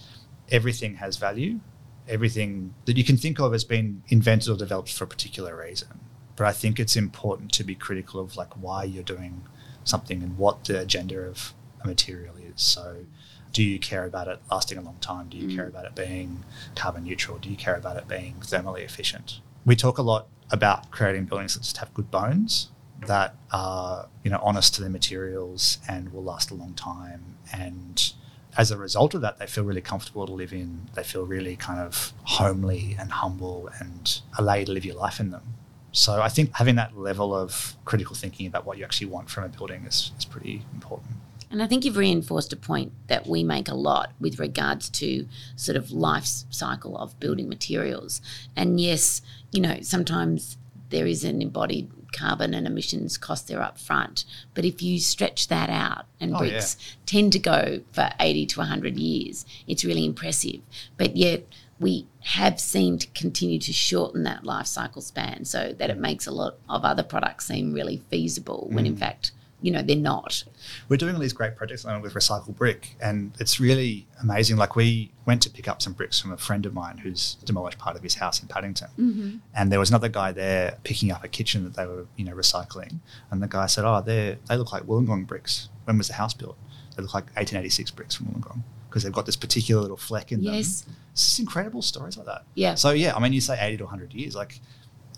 everything 0.51 0.97
has 0.97 1.17
value. 1.17 1.61
Everything 2.09 2.75
that 2.87 2.97
you 2.97 3.05
can 3.05 3.17
think 3.17 3.39
of 3.39 3.53
has 3.53 3.63
been 3.65 4.03
invented 4.09 4.49
or 4.53 4.57
developed 4.57 4.93
for 4.93 5.05
a 5.05 5.07
particular 5.07 5.57
reason. 5.57 6.01
But 6.37 6.47
I 6.49 6.53
think 6.53 6.81
it's 6.81 6.97
important 6.97 7.53
to 7.53 7.63
be 7.65 7.75
critical 7.77 8.19
of 8.21 8.37
like 8.37 8.53
why 8.55 8.83
you're 8.85 9.05
doing 9.17 9.43
something 9.85 10.23
and 10.23 10.37
what 10.37 10.65
the 10.65 10.81
agenda 10.81 11.19
of 11.21 11.55
a 11.83 11.87
material 11.87 12.35
is. 12.37 12.61
So 12.61 13.07
do 13.53 13.63
you 13.63 13.79
care 13.79 14.05
about 14.05 14.27
it 14.29 14.41
lasting 14.51 14.79
a 14.79 14.83
long 14.83 14.97
time? 15.01 15.29
Do 15.29 15.37
you 15.37 15.49
Mm. 15.49 15.55
care 15.57 15.69
about 15.69 15.85
it 15.85 15.95
being 15.95 16.45
carbon 16.75 17.05
neutral? 17.05 17.39
Do 17.39 17.49
you 17.49 17.57
care 17.57 17.77
about 17.77 17.97
it 17.97 18.09
being 18.09 18.35
thermally 18.41 18.83
efficient? 18.85 19.41
We 19.65 19.77
talk 19.77 19.99
a 19.99 20.03
lot 20.03 20.27
about 20.51 20.91
creating 20.91 21.27
buildings 21.27 21.55
that 21.55 21.63
just 21.63 21.77
have 21.77 21.93
good 21.95 22.11
bones, 22.11 22.71
that 23.07 23.35
are 23.53 24.09
you 24.25 24.31
know 24.31 24.41
honest 24.43 24.75
to 24.75 24.81
their 24.81 24.91
materials 24.91 25.79
and 25.89 26.13
will 26.13 26.25
last 26.25 26.51
a 26.51 26.55
long 26.55 26.75
time. 26.75 27.37
And 27.53 28.13
as 28.57 28.71
a 28.71 28.77
result 28.77 29.15
of 29.15 29.21
that, 29.21 29.39
they 29.39 29.47
feel 29.47 29.65
really 29.65 29.81
comfortable 29.81 30.27
to 30.27 30.33
live 30.33 30.53
in. 30.53 30.89
They 30.95 31.03
feel 31.03 31.25
really 31.25 31.57
kind 31.57 31.81
of 31.81 32.13
homely 32.25 32.97
and 32.99 33.11
humble 33.13 33.71
and 33.79 34.21
allow 34.39 34.55
you 34.55 34.67
to 34.67 34.73
live 34.73 34.85
your 34.85 34.97
life 34.97 35.21
in 35.21 35.31
them. 35.31 35.55
So 35.93 36.21
I 36.23 36.29
think 36.29 36.55
having 36.55 36.77
that 36.77 36.97
level 36.97 37.35
of 37.35 37.75
critical 37.85 38.15
thinking 38.15 38.47
about 38.47 38.65
what 38.65 38.79
you 38.79 38.85
actually 38.85 39.09
want 39.09 39.29
from 39.29 39.45
a 39.45 39.49
building 39.49 39.85
is, 39.85 40.13
is 40.19 40.25
pretty 40.25 40.63
important. 40.73 41.11
And 41.51 41.61
I 41.61 41.67
think 41.67 41.85
you've 41.85 41.97
reinforced 41.97 42.53
a 42.53 42.57
point 42.57 42.93
that 43.09 43.27
we 43.27 43.43
make 43.43 43.69
a 43.69 43.75
lot 43.75 44.13
with 44.21 44.39
regards 44.39 44.89
to 44.91 45.27
sort 45.57 45.77
of 45.77 45.91
life 45.91 46.27
cycle 46.49 46.97
of 46.97 47.19
building 47.19 47.49
materials. 47.49 48.23
And 48.55 48.81
yes, 48.81 49.21
you 49.51 49.61
know, 49.61 49.79
sometimes 49.83 50.57
there 50.91 51.07
is 51.07 51.25
an 51.25 51.43
embodied 51.43 51.91
carbon 52.13 52.55
and 52.55 52.67
emissions 52.67 53.17
cost 53.19 53.49
there 53.49 53.63
up 53.63 53.79
front. 53.79 54.25
But 54.55 54.65
if 54.65 54.83
you 54.83 54.99
stretch 54.99 55.49
that 55.49 55.71
out 55.71 56.07
and 56.21 56.35
Oh, 56.35 56.39
bricks 56.39 56.77
tend 57.07 57.33
to 57.33 57.39
go 57.39 57.81
for 57.93 58.11
80 58.21 58.47
to 58.47 58.59
100 58.61 58.97
years, 58.97 59.45
it's 59.67 59.85
really 59.85 60.05
impressive. 60.05 60.61
But 60.97 61.17
yet 61.17 61.47
we 61.79 62.07
have 62.21 62.61
seemed 62.61 63.01
to 63.01 63.07
continue 63.09 63.59
to 63.59 63.73
shorten 63.73 64.23
that 64.25 64.45
life 64.45 64.67
cycle 64.67 65.01
span 65.01 65.45
so 65.47 65.75
that 65.79 65.89
it 65.91 65.99
makes 65.99 66.27
a 66.27 66.31
lot 66.33 66.57
of 66.69 66.85
other 66.85 67.03
products 67.03 67.47
seem 67.47 67.73
really 67.73 68.03
feasible 68.11 68.67
when 68.71 68.85
in 68.87 68.97
Mm. 68.97 68.99
fact, 68.99 69.33
you 69.63 69.71
know, 69.71 69.83
they're 69.83 69.97
not. 69.97 70.43
we're 70.89 70.97
doing 70.97 71.15
all 71.15 71.21
these 71.21 71.33
great 71.33 71.55
projects 71.57 71.85
with 71.85 72.15
recycled 72.15 72.57
brick 72.57 72.97
and 73.01 73.33
it's 73.39 73.61
really 73.61 74.07
amazing. 74.23 74.57
Like 74.57 74.75
we 74.77 75.13
went 75.27 75.43
to 75.43 75.51
pick 75.51 75.69
up 75.69 75.83
some 75.83 75.93
bricks 75.93 76.19
from 76.21 76.33
a 76.33 76.37
friend 76.37 76.65
of 76.67 76.73
mine 76.75 76.99
who's 76.99 77.35
demolished 77.45 77.79
part 77.79 77.97
of 77.97 78.03
his 78.03 78.15
house 78.15 78.41
in 78.43 78.49
paddington. 78.49 78.89
Mm-hmm. 78.99 79.37
and 79.55 79.71
there 79.71 79.79
was 79.79 79.91
another 79.91 80.09
guy 80.09 80.33
there 80.33 80.79
picking 80.85 81.11
up 81.13 81.23
a 81.25 81.29
kitchen 81.29 81.65
that 81.65 81.75
they 81.75 81.87
were 81.87 82.07
you 82.17 82.25
know 82.25 82.33
recycling. 82.35 83.01
And 83.31 83.43
the 83.43 83.49
guy 83.49 83.67
said 83.67 83.85
oh 83.85 84.01
they 84.01 84.39
they 84.49 84.57
look 84.57 84.73
like 84.73 84.85
wollongong 84.85 85.27
bricks. 85.27 85.69
When 85.85 85.99
was 85.99 86.09
the 86.09 86.15
house 86.15 86.35
built? 86.35 86.57
They 86.97 87.03
look 87.03 87.15
like 87.15 87.25
1886 87.37 87.91
bricks 87.93 88.15
from 88.15 88.27
wollongong 88.27 88.63
because 88.89 89.03
they've 89.05 89.13
got 89.13 89.27
this 89.27 89.37
particular 89.37 89.81
little 89.83 89.97
fleck 89.97 90.33
in 90.33 90.43
Yes. 90.43 90.81
them 90.83 90.95
it's 91.13 91.27
just 91.27 91.39
incredible 91.39 91.83
stories 91.83 92.17
like 92.17 92.27
that. 92.27 92.45
Yeah. 92.55 92.75
so 92.77 92.91
yeah 92.91 93.15
i 93.15 93.21
mean 93.21 93.33
you 93.33 93.41
say 93.41 93.57
80 93.61 93.77
to 93.79 93.85
100 93.85 94.15
years 94.15 94.35
like 94.35 94.61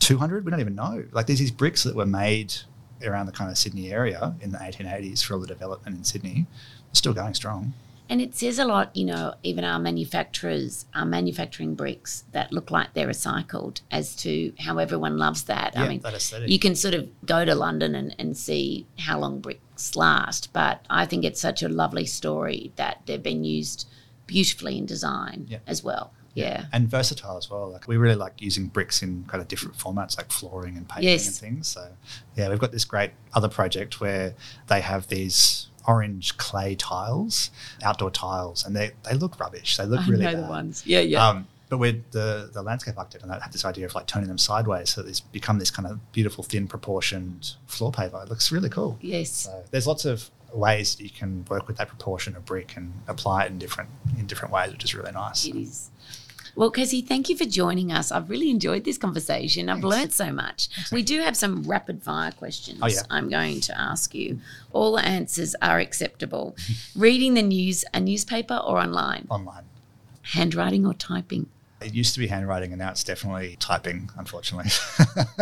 200 0.00 0.44
we 0.44 0.50
don't 0.50 0.60
even 0.60 0.74
know. 0.74 1.04
Like 1.12 1.26
there's 1.26 1.38
these 1.38 1.50
bricks 1.52 1.84
that 1.84 1.94
were 1.94 2.06
made 2.06 2.52
around 3.04 3.26
the 3.26 3.32
kind 3.32 3.50
of 3.50 3.58
sydney 3.58 3.90
area 3.92 4.34
in 4.40 4.52
the 4.52 4.58
1880s 4.58 5.22
for 5.24 5.34
all 5.34 5.40
the 5.40 5.46
development 5.46 5.96
in 5.96 6.04
sydney 6.04 6.46
still 6.92 7.14
going 7.14 7.34
strong 7.34 7.72
And 8.08 8.20
it 8.20 8.34
says 8.34 8.58
a 8.58 8.66
lot, 8.66 8.94
you 8.94 9.06
know, 9.06 9.34
even 9.42 9.64
our 9.64 9.78
manufacturers 9.78 10.84
are 10.94 11.06
manufacturing 11.06 11.74
bricks 11.74 12.24
that 12.32 12.52
look 12.52 12.70
like 12.70 12.92
they're 12.92 13.08
recycled 13.08 13.80
as 13.90 14.14
to 14.16 14.52
how 14.58 14.76
everyone 14.78 15.16
loves 15.16 15.44
that. 15.44 15.72
yeah 15.74 15.84
I 15.84 15.88
mean, 15.88 16.00
that 16.00 16.44
you 16.46 16.58
can 16.58 16.74
sort 16.74 16.92
of 16.94 17.08
go 17.24 17.44
to 17.46 17.54
London 17.54 17.94
and, 17.94 18.14
and 18.18 18.36
see 18.36 18.86
how 18.98 19.18
long 19.20 19.40
bricks 19.40 19.96
last, 19.96 20.52
but 20.52 20.84
I 20.90 21.06
think 21.06 21.24
it's 21.24 21.40
such 21.40 21.62
a 21.62 21.68
lovely 21.70 22.04
story 22.04 22.72
that 22.76 23.00
they've 23.06 23.22
been 23.22 23.44
used 23.44 23.86
beautifully 24.26 24.76
in 24.76 24.84
design 24.84 25.46
Yeah. 25.48 25.58
as 25.66 25.82
well. 25.82 26.12
Yeah. 26.34 26.64
and 26.72 26.88
versatile 26.88 27.36
as 27.36 27.50
well. 27.50 27.70
Like 27.70 27.86
we 27.88 27.96
really 27.96 28.14
like 28.14 28.40
using 28.40 28.66
bricks 28.66 29.02
in 29.02 29.24
kind 29.28 29.40
of 29.42 29.48
different 29.48 29.76
formats, 29.76 30.16
like 30.16 30.30
flooring 30.32 30.76
and 30.76 30.88
paving 30.88 31.08
Yes. 31.08 31.26
and 31.26 31.34
things. 31.36 31.68
So 31.68 31.88
yeah, 32.36 32.48
we've 32.48 32.58
got 32.58 32.72
this 32.72 32.84
great 32.84 33.10
other 33.34 33.48
project 33.48 34.00
where 34.00 34.34
they 34.68 34.80
have 34.80 35.08
these 35.08 35.68
orange 35.86 36.36
clay 36.36 36.74
tiles, 36.76 37.50
outdoor 37.82 38.10
tiles, 38.10 38.64
and 38.64 38.74
they 38.76 38.92
they 39.04 39.14
look 39.14 39.38
rubbish. 39.40 39.76
They 39.76 39.84
look 39.84 40.00
I 40.00 40.08
really 40.08 40.24
know 40.24 40.32
the 40.36 40.42
bad. 40.42 40.50
ones. 40.50 40.86
Yeah, 40.86 41.00
yeah. 41.00 41.28
Um, 41.28 41.48
but 41.68 41.78
with 41.78 42.10
the 42.12 42.50
the 42.52 42.62
landscape 42.62 42.96
architect 42.98 43.22
and 43.24 43.32
that 43.32 43.42
had 43.42 43.52
this 43.52 43.64
idea 43.64 43.86
of 43.86 43.94
like 43.94 44.06
turning 44.06 44.28
them 44.28 44.36
sideways 44.36 44.90
so 44.90 45.00
it's 45.02 45.20
become 45.20 45.58
this 45.58 45.70
kind 45.70 45.88
of 45.88 46.12
beautiful 46.12 46.44
thin 46.44 46.66
proportioned 46.68 47.52
floor 47.66 47.90
paver. 47.90 48.22
It 48.22 48.28
looks 48.28 48.52
really 48.52 48.68
cool. 48.68 48.98
yes. 49.00 49.30
So 49.30 49.64
there's 49.70 49.86
lots 49.86 50.04
of 50.04 50.30
ways 50.52 50.94
that 50.96 51.02
you 51.04 51.08
can 51.08 51.46
work 51.48 51.66
with 51.66 51.78
that 51.78 51.88
proportion 51.88 52.36
of 52.36 52.44
brick 52.44 52.76
and 52.76 52.92
apply 53.08 53.44
it 53.44 53.50
in 53.50 53.58
different 53.58 53.88
in 54.18 54.26
different 54.26 54.52
ways, 54.52 54.70
which 54.70 54.84
is 54.84 54.94
really 54.94 55.12
nice. 55.12 55.46
It 55.46 55.56
is. 55.56 55.88
Well, 56.54 56.70
Casey, 56.70 57.00
thank 57.00 57.28
you 57.28 57.36
for 57.36 57.44
joining 57.44 57.90
us. 57.92 58.12
I've 58.12 58.28
really 58.28 58.50
enjoyed 58.50 58.84
this 58.84 58.98
conversation. 58.98 59.68
I've 59.68 59.82
learned 59.84 60.12
so 60.12 60.30
much. 60.32 60.68
We 60.92 61.02
do 61.02 61.20
have 61.20 61.36
some 61.36 61.62
rapid 61.62 62.02
fire 62.02 62.30
questions 62.32 62.78
Oh, 62.82 62.86
yeah. 62.88 63.00
I'm 63.10 63.28
going 63.30 63.60
to 63.62 63.80
ask 63.80 64.14
you. 64.14 64.38
All 64.72 64.98
answers 64.98 65.54
are 65.62 65.78
acceptable. 65.78 66.54
Reading 66.96 67.34
the 67.34 67.42
news, 67.42 67.84
a 67.94 68.00
newspaper 68.00 68.54
or 68.56 68.78
online? 68.78 69.26
Online. 69.30 69.64
Handwriting 70.34 70.84
or 70.86 70.94
typing? 70.94 71.48
It 71.80 71.94
used 71.94 72.14
to 72.14 72.20
be 72.20 72.28
handwriting, 72.28 72.70
and 72.72 72.78
now 72.78 72.90
it's 72.90 73.02
definitely 73.02 73.56
typing. 73.58 74.08
Unfortunately, 74.16 74.70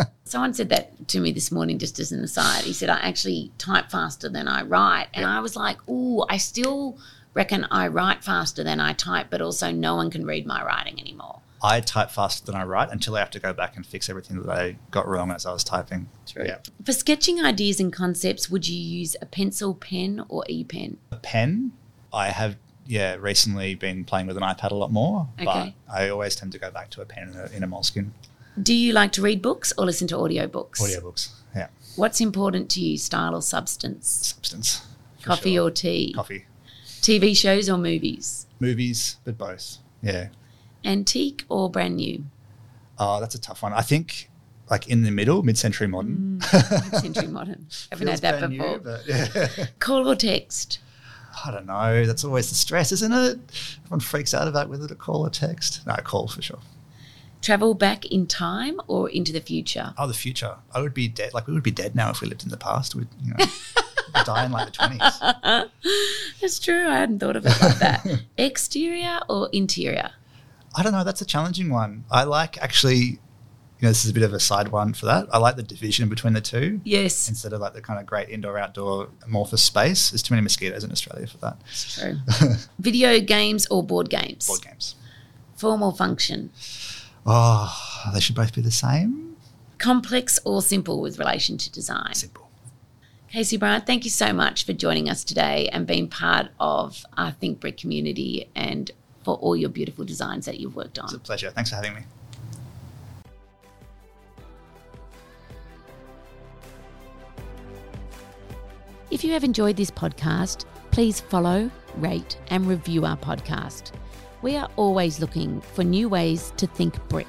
Someone 0.23 0.55
said 0.55 0.69
that 0.69 1.07
to 1.09 1.19
me 1.19 1.31
this 1.31 1.51
morning, 1.51 1.77
just 1.77 1.99
as 1.99 2.11
an 2.11 2.23
aside. 2.23 2.63
He 2.63 2.73
said, 2.73 2.89
I 2.89 2.97
actually 2.99 3.51
type 3.59 3.91
faster 3.91 4.27
than 4.27 4.47
I 4.47 4.63
write. 4.63 5.07
And 5.13 5.21
Yeah. 5.23 5.37
I 5.37 5.39
was 5.41 5.55
like, 5.55 5.77
ooh, 5.87 6.25
I 6.29 6.37
still 6.37 6.97
reckon 7.33 7.65
I 7.71 7.87
write 7.87 8.23
faster 8.23 8.63
than 8.63 8.79
I 8.79 8.93
type, 8.93 9.27
but 9.29 9.41
also 9.41 9.71
no 9.71 9.95
one 9.95 10.09
can 10.11 10.25
read 10.25 10.45
my 10.45 10.63
writing 10.63 10.99
anymore. 10.99 11.39
I 11.63 11.79
type 11.79 12.09
faster 12.09 12.43
than 12.45 12.55
I 12.55 12.63
write 12.63 12.89
until 12.91 13.15
I 13.15 13.19
have 13.19 13.29
to 13.31 13.39
go 13.39 13.53
back 13.53 13.75
and 13.75 13.85
fix 13.85 14.09
everything 14.09 14.41
that 14.41 14.49
I 14.49 14.77
got 14.89 15.07
wrong 15.07 15.29
as 15.31 15.45
I 15.45 15.53
was 15.53 15.63
typing. 15.63 16.09
True. 16.27 16.43
Yeah. 16.45 16.57
For 16.83 16.91
sketching 16.91 17.39
ideas 17.39 17.79
and 17.79 17.93
concepts, 17.93 18.49
would 18.49 18.67
you 18.67 18.77
use 18.79 19.15
a 19.21 19.27
pencil, 19.27 19.75
pen, 19.75 20.25
or 20.27 20.43
e 20.49 20.63
pen? 20.63 20.97
A 21.11 21.17
pen, 21.17 21.73
I 22.11 22.29
have 22.29 22.57
yeah 22.87 23.15
recently 23.19 23.75
been 23.75 24.03
playing 24.05 24.25
with 24.25 24.37
an 24.37 24.43
iPad 24.43 24.71
a 24.71 24.75
lot 24.75 24.91
more, 24.91 25.29
Okay. 25.39 25.45
but 25.87 25.93
I 25.93 26.09
always 26.09 26.35
tend 26.35 26.51
to 26.53 26.57
go 26.59 26.71
back 26.71 26.89
to 26.91 27.01
a 27.01 27.05
pen 27.05 27.29
in 27.29 27.35
a, 27.37 27.45
in 27.57 27.63
a 27.63 27.67
moleskin. 27.67 28.11
Do 28.61 28.73
you 28.73 28.91
like 28.91 29.11
to 29.13 29.21
read 29.21 29.41
books 29.41 29.71
or 29.77 29.85
listen 29.85 30.07
to 30.07 30.15
audiobooks? 30.15 30.81
Audiobooks, 30.81 31.29
yeah, 31.55 31.67
What's 31.95 32.19
important 32.19 32.69
to 32.71 32.81
you, 32.81 32.97
style 32.97 33.35
or 33.35 33.41
substance? 33.43 34.09
substance. 34.09 34.81
Coffee 35.21 35.53
sure. 35.55 35.67
or 35.67 35.71
tea? 35.71 36.11
coffee, 36.13 36.45
TV 37.01 37.35
shows 37.35 37.69
or 37.69 37.77
movies? 37.77 38.47
movies, 38.59 39.17
but 39.23 39.37
both. 39.37 39.77
Yeah. 40.03 40.27
Antique 40.85 41.45
or 41.49 41.69
brand 41.69 41.95
new? 41.97 42.23
Oh, 42.99 43.19
that's 43.19 43.33
a 43.35 43.41
tough 43.41 43.63
one. 43.63 43.73
I 43.73 43.81
think 43.81 44.29
like 44.69 44.87
in 44.87 45.01
the 45.03 45.11
middle, 45.11 45.41
mid-century 45.43 45.87
modern. 45.87 46.39
Mm, 46.41 46.91
Mid 46.91 47.01
century 47.01 47.27
modern. 47.27 47.67
Haven't 47.91 48.07
Feels 48.07 48.19
had 48.19 48.39
that 48.41 48.49
before. 48.49 48.79
new, 48.79 48.97
yeah. 49.07 49.65
Call 49.79 50.07
or 50.09 50.15
text? 50.15 50.79
I 51.45 51.49
don't 51.51 51.65
know. 51.65 52.05
That's 52.05 52.23
always 52.23 52.49
the 52.49 52.55
stress, 52.55 52.91
isn't 52.91 53.11
it? 53.11 53.39
Everyone 53.85 53.99
freaks 53.99 54.33
out 54.33 54.47
about 54.47 54.69
whether 54.69 54.87
to 54.87 54.95
call 54.95 55.25
or 55.25 55.29
text. 55.29 55.81
No, 55.87 55.95
call 56.03 56.27
for 56.27 56.41
sure. 56.41 56.59
Travel 57.41 57.73
back 57.73 58.05
in 58.05 58.27
time 58.27 58.79
or 58.87 59.09
into 59.09 59.31
the 59.33 59.39
future? 59.41 59.93
Oh, 59.97 60.07
the 60.07 60.13
future. 60.13 60.57
I 60.75 60.81
would 60.81 60.93
be 60.93 61.07
dead. 61.07 61.33
Like 61.33 61.47
we 61.47 61.53
would 61.53 61.63
be 61.63 61.71
dead 61.71 61.95
now 61.95 62.11
if 62.11 62.21
we 62.21 62.27
lived 62.27 62.43
in 62.43 62.49
the 62.49 62.57
past. 62.57 62.93
We'd, 62.95 63.07
you 63.23 63.33
know, 63.33 63.45
die 64.25 64.45
in 64.45 64.51
like 64.51 64.65
the 64.65 64.71
twenties. 64.71 65.19
That's 66.41 66.59
true. 66.59 66.87
I 66.87 66.95
hadn't 66.95 67.19
thought 67.19 67.35
of 67.35 67.45
it 67.45 67.61
like 67.61 67.79
that. 67.79 68.21
Exterior 68.37 69.19
or 69.29 69.49
interior? 69.51 70.11
I 70.75 70.83
don't 70.83 70.93
know. 70.93 71.03
That's 71.03 71.21
a 71.21 71.25
challenging 71.25 71.69
one. 71.69 72.05
I 72.09 72.23
like 72.23 72.57
actually, 72.61 72.97
you 72.97 73.17
know, 73.81 73.89
this 73.89 74.05
is 74.05 74.11
a 74.11 74.13
bit 74.13 74.23
of 74.23 74.33
a 74.33 74.39
side 74.39 74.69
one 74.69 74.93
for 74.93 75.05
that. 75.07 75.27
I 75.31 75.37
like 75.37 75.55
the 75.57 75.63
division 75.63 76.07
between 76.07 76.33
the 76.33 76.41
two 76.41 76.79
Yes, 76.83 77.27
instead 77.27 77.51
of 77.53 77.59
like 77.61 77.73
the 77.73 77.81
kind 77.81 77.99
of 77.99 78.05
great 78.05 78.29
indoor 78.29 78.57
outdoor 78.57 79.09
amorphous 79.25 79.61
space. 79.61 80.11
There's 80.11 80.23
too 80.23 80.33
many 80.33 80.43
mosquitoes 80.43 80.83
in 80.83 80.91
Australia 80.91 81.27
for 81.27 81.37
that. 81.39 81.57
it's 81.69 81.99
true. 81.99 82.15
Video 82.79 83.19
games 83.19 83.67
or 83.67 83.83
board 83.83 84.09
games? 84.09 84.47
Board 84.47 84.61
games. 84.63 84.95
Form 85.55 85.83
or 85.83 85.93
function? 85.93 86.51
Oh, 87.25 87.77
they 88.13 88.19
should 88.19 88.35
both 88.35 88.55
be 88.55 88.61
the 88.61 88.71
same. 88.71 89.35
Complex 89.77 90.39
or 90.45 90.61
simple 90.61 91.01
with 91.01 91.19
relation 91.19 91.57
to 91.57 91.71
design? 91.71 92.13
Simple. 92.15 92.40
Casey 93.31 93.55
Bryant, 93.55 93.85
thank 93.85 94.03
you 94.03 94.09
so 94.09 94.33
much 94.33 94.65
for 94.65 94.73
joining 94.73 95.09
us 95.09 95.23
today 95.23 95.69
and 95.71 95.87
being 95.87 96.09
part 96.09 96.49
of 96.59 97.05
our 97.17 97.31
Think 97.31 97.61
Brick 97.61 97.77
community 97.77 98.49
and 98.55 98.91
for 99.23 99.35
all 99.35 99.55
your 99.55 99.69
beautiful 99.69 100.03
designs 100.03 100.45
that 100.47 100.59
you've 100.59 100.75
worked 100.75 100.99
on. 100.99 101.05
It's 101.05 101.13
a 101.13 101.19
pleasure. 101.19 101.49
Thanks 101.49 101.69
for 101.69 101.77
having 101.77 101.93
me. 101.93 102.01
If 109.09 109.23
you 109.23 109.31
have 109.31 109.45
enjoyed 109.45 109.77
this 109.77 109.91
podcast, 109.91 110.65
please 110.91 111.21
follow, 111.21 111.71
rate, 111.95 112.37
and 112.49 112.67
review 112.67 113.05
our 113.05 113.15
podcast. 113.15 113.93
We 114.41 114.57
are 114.57 114.69
always 114.75 115.21
looking 115.21 115.61
for 115.61 115.85
new 115.85 116.09
ways 116.09 116.51
to 116.57 116.67
think 116.67 116.97
brick. 117.07 117.27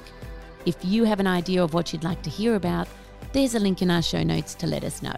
If 0.65 0.75
you 0.83 1.05
have 1.05 1.21
an 1.21 1.27
idea 1.27 1.63
of 1.63 1.73
what 1.73 1.93
you'd 1.93 2.03
like 2.03 2.21
to 2.23 2.29
hear 2.29 2.55
about, 2.55 2.89
there's 3.31 3.55
a 3.55 3.59
link 3.59 3.81
in 3.81 3.89
our 3.89 4.01
show 4.01 4.21
notes 4.21 4.53
to 4.55 4.67
let 4.67 4.83
us 4.83 5.01
know. 5.01 5.15